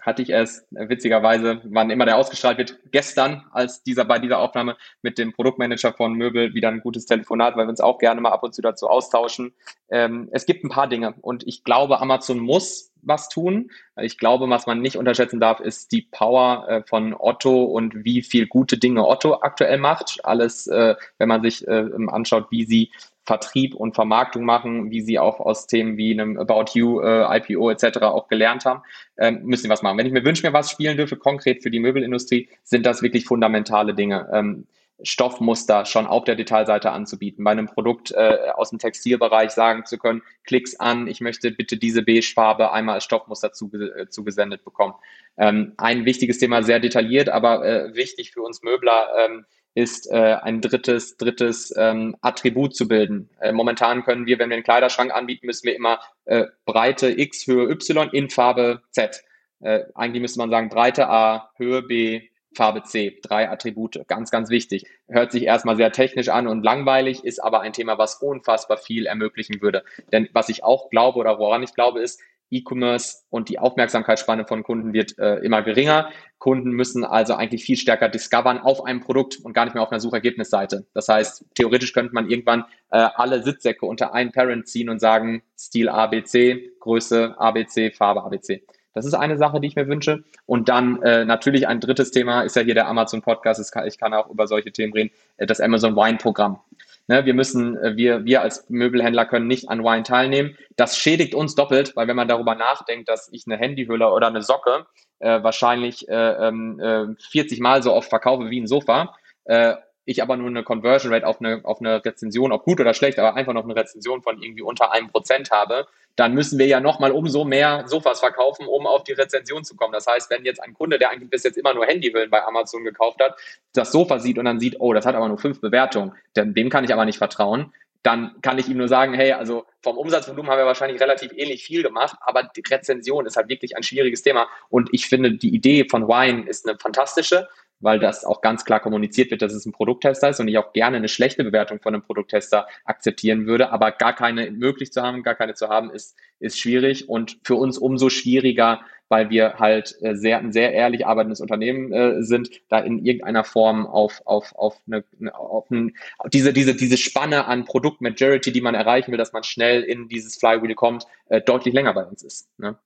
[0.03, 4.77] Hatte ich äh, witzigerweise, wann immer der ausgestrahlt wird, gestern, als dieser bei dieser Aufnahme
[5.01, 8.31] mit dem Produktmanager von Möbel wieder ein gutes Telefonat, weil wir uns auch gerne mal
[8.31, 9.53] ab und zu dazu austauschen.
[9.89, 13.71] Ähm, es gibt ein paar Dinge und ich glaube, Amazon muss was tun.
[13.97, 18.21] Ich glaube, was man nicht unterschätzen darf, ist die Power äh, von Otto und wie
[18.21, 20.19] viel gute Dinge Otto aktuell macht.
[20.23, 22.91] Alles, äh, wenn man sich äh, anschaut, wie sie
[23.25, 27.71] Vertrieb und Vermarktung machen, wie sie auch aus Themen wie einem About You, äh, IPO
[27.71, 27.99] etc.
[28.01, 28.81] auch gelernt haben,
[29.17, 29.97] ähm, müssen wir was machen.
[29.97, 33.25] Wenn ich mir wünsche, mir was spielen dürfe, konkret für die Möbelindustrie, sind das wirklich
[33.25, 34.29] fundamentale Dinge.
[34.33, 34.67] Ähm,
[35.01, 39.97] Stoffmuster schon auf der Detailseite anzubieten, bei einem Produkt äh, aus dem Textilbereich sagen zu
[39.97, 44.93] können, klicks an, ich möchte bitte diese Beige-Farbe einmal als Stoffmuster zuge äh, zugesendet bekommen.
[45.37, 49.45] Ähm, ein wichtiges Thema, sehr detailliert, aber äh, wichtig für uns Möbler, ähm,
[49.75, 53.29] ist äh, ein drittes, drittes ähm, Attribut zu bilden.
[53.39, 57.47] Äh, momentan können wir, wenn wir einen Kleiderschrank anbieten, müssen wir immer äh, Breite X,
[57.47, 59.23] Höhe Y in Farbe Z.
[59.61, 63.19] Äh, eigentlich müsste man sagen Breite A, Höhe B, Farbe C.
[63.23, 64.07] Drei Attribute.
[64.07, 64.85] Ganz, ganz wichtig.
[65.07, 69.05] Hört sich erstmal sehr technisch an und langweilig, ist aber ein Thema, was unfassbar viel
[69.05, 69.83] ermöglichen würde.
[70.11, 72.21] Denn was ich auch glaube oder woran ich glaube, ist,
[72.53, 76.09] E-Commerce und die Aufmerksamkeitsspanne von Kunden wird äh, immer geringer.
[76.37, 79.91] Kunden müssen also eigentlich viel stärker discovern auf einem Produkt und gar nicht mehr auf
[79.91, 80.85] einer Suchergebnisseite.
[80.93, 85.43] Das heißt, theoretisch könnte man irgendwann äh, alle Sitzsäcke unter einen Parent ziehen und sagen,
[85.57, 88.63] Stil ABC, Größe ABC, Farbe ABC.
[88.93, 90.23] Das ist eine Sache, die ich mir wünsche.
[90.45, 93.73] Und dann äh, natürlich ein drittes Thema ist ja hier der Amazon Podcast.
[93.85, 95.11] Ich kann auch über solche Themen reden.
[95.37, 96.59] Äh, das Amazon Wine Programm.
[97.07, 100.57] Ne, wir müssen, äh, wir, wir als Möbelhändler können nicht an Wine teilnehmen.
[100.77, 104.41] Das schädigt uns doppelt, weil wenn man darüber nachdenkt, dass ich eine Handyhülle oder eine
[104.41, 104.85] Socke
[105.19, 109.75] äh, wahrscheinlich äh, äh, 40 Mal so oft verkaufe wie ein Sofa, äh,
[110.05, 113.19] ich aber nur eine Conversion Rate auf eine, auf eine Rezension, ob gut oder schlecht,
[113.19, 116.79] aber einfach noch eine Rezension von irgendwie unter einem Prozent habe, dann müssen wir ja
[116.79, 119.93] nochmal umso mehr Sofas verkaufen, um auf die Rezension zu kommen.
[119.93, 122.83] Das heißt, wenn jetzt ein Kunde, der eigentlich bis jetzt immer nur Handyhüllen bei Amazon
[122.83, 123.35] gekauft hat,
[123.73, 126.83] das Sofa sieht und dann sieht, oh, das hat aber nur fünf Bewertungen, dem kann
[126.83, 127.73] ich aber nicht vertrauen,
[128.03, 131.63] dann kann ich ihm nur sagen, hey, also vom Umsatzvolumen haben wir wahrscheinlich relativ ähnlich
[131.63, 134.47] viel gemacht, aber die Rezension ist halt wirklich ein schwieriges Thema.
[134.69, 137.47] Und ich finde, die Idee von Wine ist eine fantastische
[137.83, 140.73] weil das auch ganz klar kommuniziert wird, dass es ein Produkttester ist und ich auch
[140.73, 145.21] gerne eine schlechte Bewertung von einem Produkttester akzeptieren würde, aber gar keine möglich zu haben,
[145.21, 149.97] gar keine zu haben, ist, ist schwierig und für uns umso schwieriger, weil wir halt
[150.01, 154.55] äh, sehr, ein sehr ehrlich arbeitendes Unternehmen äh, sind, da in irgendeiner Form auf, auf,
[154.55, 155.03] auf, eine,
[155.33, 155.93] auf ein,
[156.31, 160.37] diese, diese, diese Spanne an Produkt-Majority, die man erreichen will, dass man schnell in dieses
[160.37, 162.49] Flywheel kommt, äh, deutlich länger bei uns ist.
[162.57, 162.77] Ne?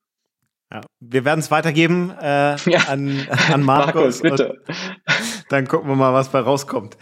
[0.72, 2.80] Ja, wir werden es weitergeben äh, ja.
[2.88, 4.22] an, an Markus.
[4.22, 4.62] Markus bitte.
[5.48, 6.96] Dann gucken wir mal, was bei rauskommt.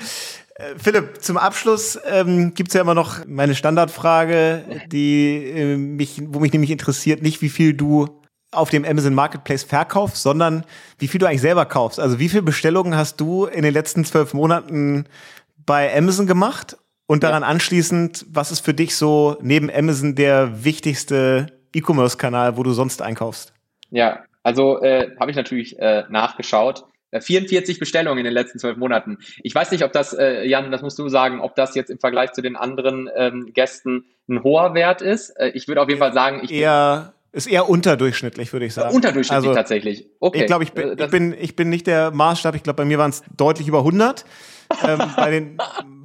[0.54, 6.22] Äh, Philipp, zum Abschluss ähm, gibt es ja immer noch meine Standardfrage, die äh, mich,
[6.26, 10.64] wo mich nämlich interessiert, nicht wie viel du auf dem Amazon Marketplace verkaufst, sondern
[10.98, 11.98] wie viel du eigentlich selber kaufst.
[11.98, 15.06] Also wie viele Bestellungen hast du in den letzten zwölf Monaten
[15.56, 16.76] bei Amazon gemacht?
[17.08, 17.48] Und daran ja.
[17.48, 23.52] anschließend, was ist für dich so neben Amazon der wichtigste E-Commerce-Kanal, wo du sonst einkaufst?
[23.96, 26.84] Ja, also äh, habe ich natürlich äh, nachgeschaut.
[27.18, 29.16] 44 äh, Bestellungen in den letzten zwölf Monaten.
[29.42, 31.98] Ich weiß nicht, ob das, äh, Jan, das musst du sagen, ob das jetzt im
[31.98, 35.30] Vergleich zu den anderen ähm, Gästen ein hoher Wert ist.
[35.30, 38.94] Äh, ich würde auf jeden Fall sagen, ich eher ist eher unterdurchschnittlich, würde ich sagen.
[38.94, 40.06] Unterdurchschnittlich also, tatsächlich.
[40.20, 40.40] Okay.
[40.40, 42.54] Ich glaube, ich, bin, äh, ich, bin, ich bin nicht der Maßstab.
[42.54, 44.26] Ich glaube, bei mir waren es deutlich über 100
[44.86, 45.58] ähm, bei, den,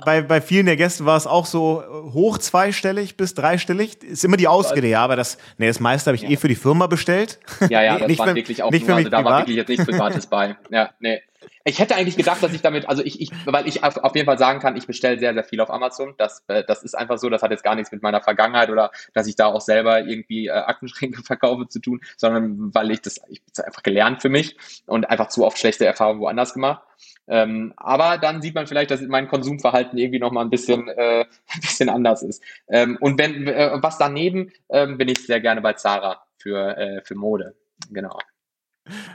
[0.06, 4.04] bei, bei vielen der Gäste war es auch so äh, hoch zweistellig bis dreistellig.
[4.04, 6.30] Ist immer die Ausrede, ja, aber das, nee, das meiste habe ich ja.
[6.30, 7.40] eh für die Firma bestellt.
[7.70, 9.70] Ja, ja, das nicht war für, wirklich auch nicht nur, also da war wirklich jetzt
[9.70, 10.56] nichts Privates bei.
[10.70, 11.22] Ja, nee.
[11.64, 14.26] Ich hätte eigentlich gedacht, dass ich damit, also ich, ich weil ich auf, auf jeden
[14.26, 16.14] Fall sagen kann, ich bestelle sehr, sehr viel auf Amazon.
[16.18, 18.92] Das, äh, das ist einfach so, das hat jetzt gar nichts mit meiner Vergangenheit oder
[19.14, 23.22] dass ich da auch selber irgendwie äh, Aktenschränke verkaufe zu tun, sondern weil ich das,
[23.30, 26.84] ich einfach gelernt für mich und einfach zu oft schlechte Erfahrungen woanders gemacht.
[27.28, 31.62] Ähm, aber dann sieht man vielleicht, dass mein Konsumverhalten irgendwie nochmal ein bisschen, äh, ein
[31.62, 32.44] bisschen anders ist.
[32.68, 37.02] Ähm, und wenn äh, was daneben, ähm, bin ich sehr gerne bei Zara für, äh,
[37.04, 37.56] für Mode.
[37.90, 38.18] Genau.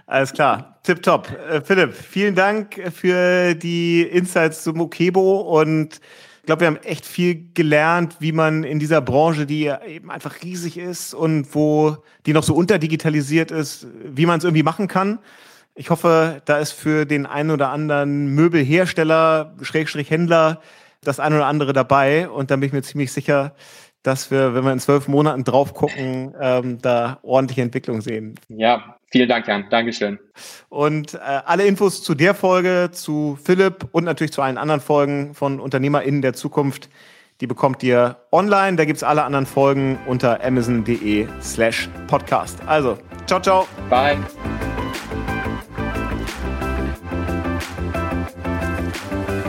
[0.07, 1.29] Alles klar, tipptopp.
[1.51, 6.01] Äh, Philipp, vielen Dank für die Insights zu Mokebo und
[6.47, 10.43] ich glaube, wir haben echt viel gelernt, wie man in dieser Branche, die eben einfach
[10.45, 15.19] riesig ist und wo die noch so unterdigitalisiert ist, wie man es irgendwie machen kann.
[15.75, 20.61] Ich hoffe, da ist für den einen oder anderen Möbelhersteller, Schrägstrich Händler,
[21.03, 22.29] das eine oder andere dabei.
[22.29, 23.57] Und da bin ich mir ziemlich sicher,
[24.05, 28.37] dass wir, wenn wir in zwölf Monaten drauf gucken, ähm, da ordentliche Entwicklung sehen.
[28.49, 29.65] Ja, vielen Dank, Jan.
[29.71, 30.19] Dankeschön.
[30.69, 35.35] Und äh, alle Infos zu der Folge, zu Philipp und natürlich zu allen anderen Folgen
[35.35, 36.91] von UnternehmerInnen der Zukunft,
[37.41, 38.77] die bekommt ihr online.
[38.77, 42.59] Da gibt es alle anderen Folgen unter amazon.de slash podcast.
[42.67, 43.67] Also, ciao, ciao.
[43.89, 44.19] Bye.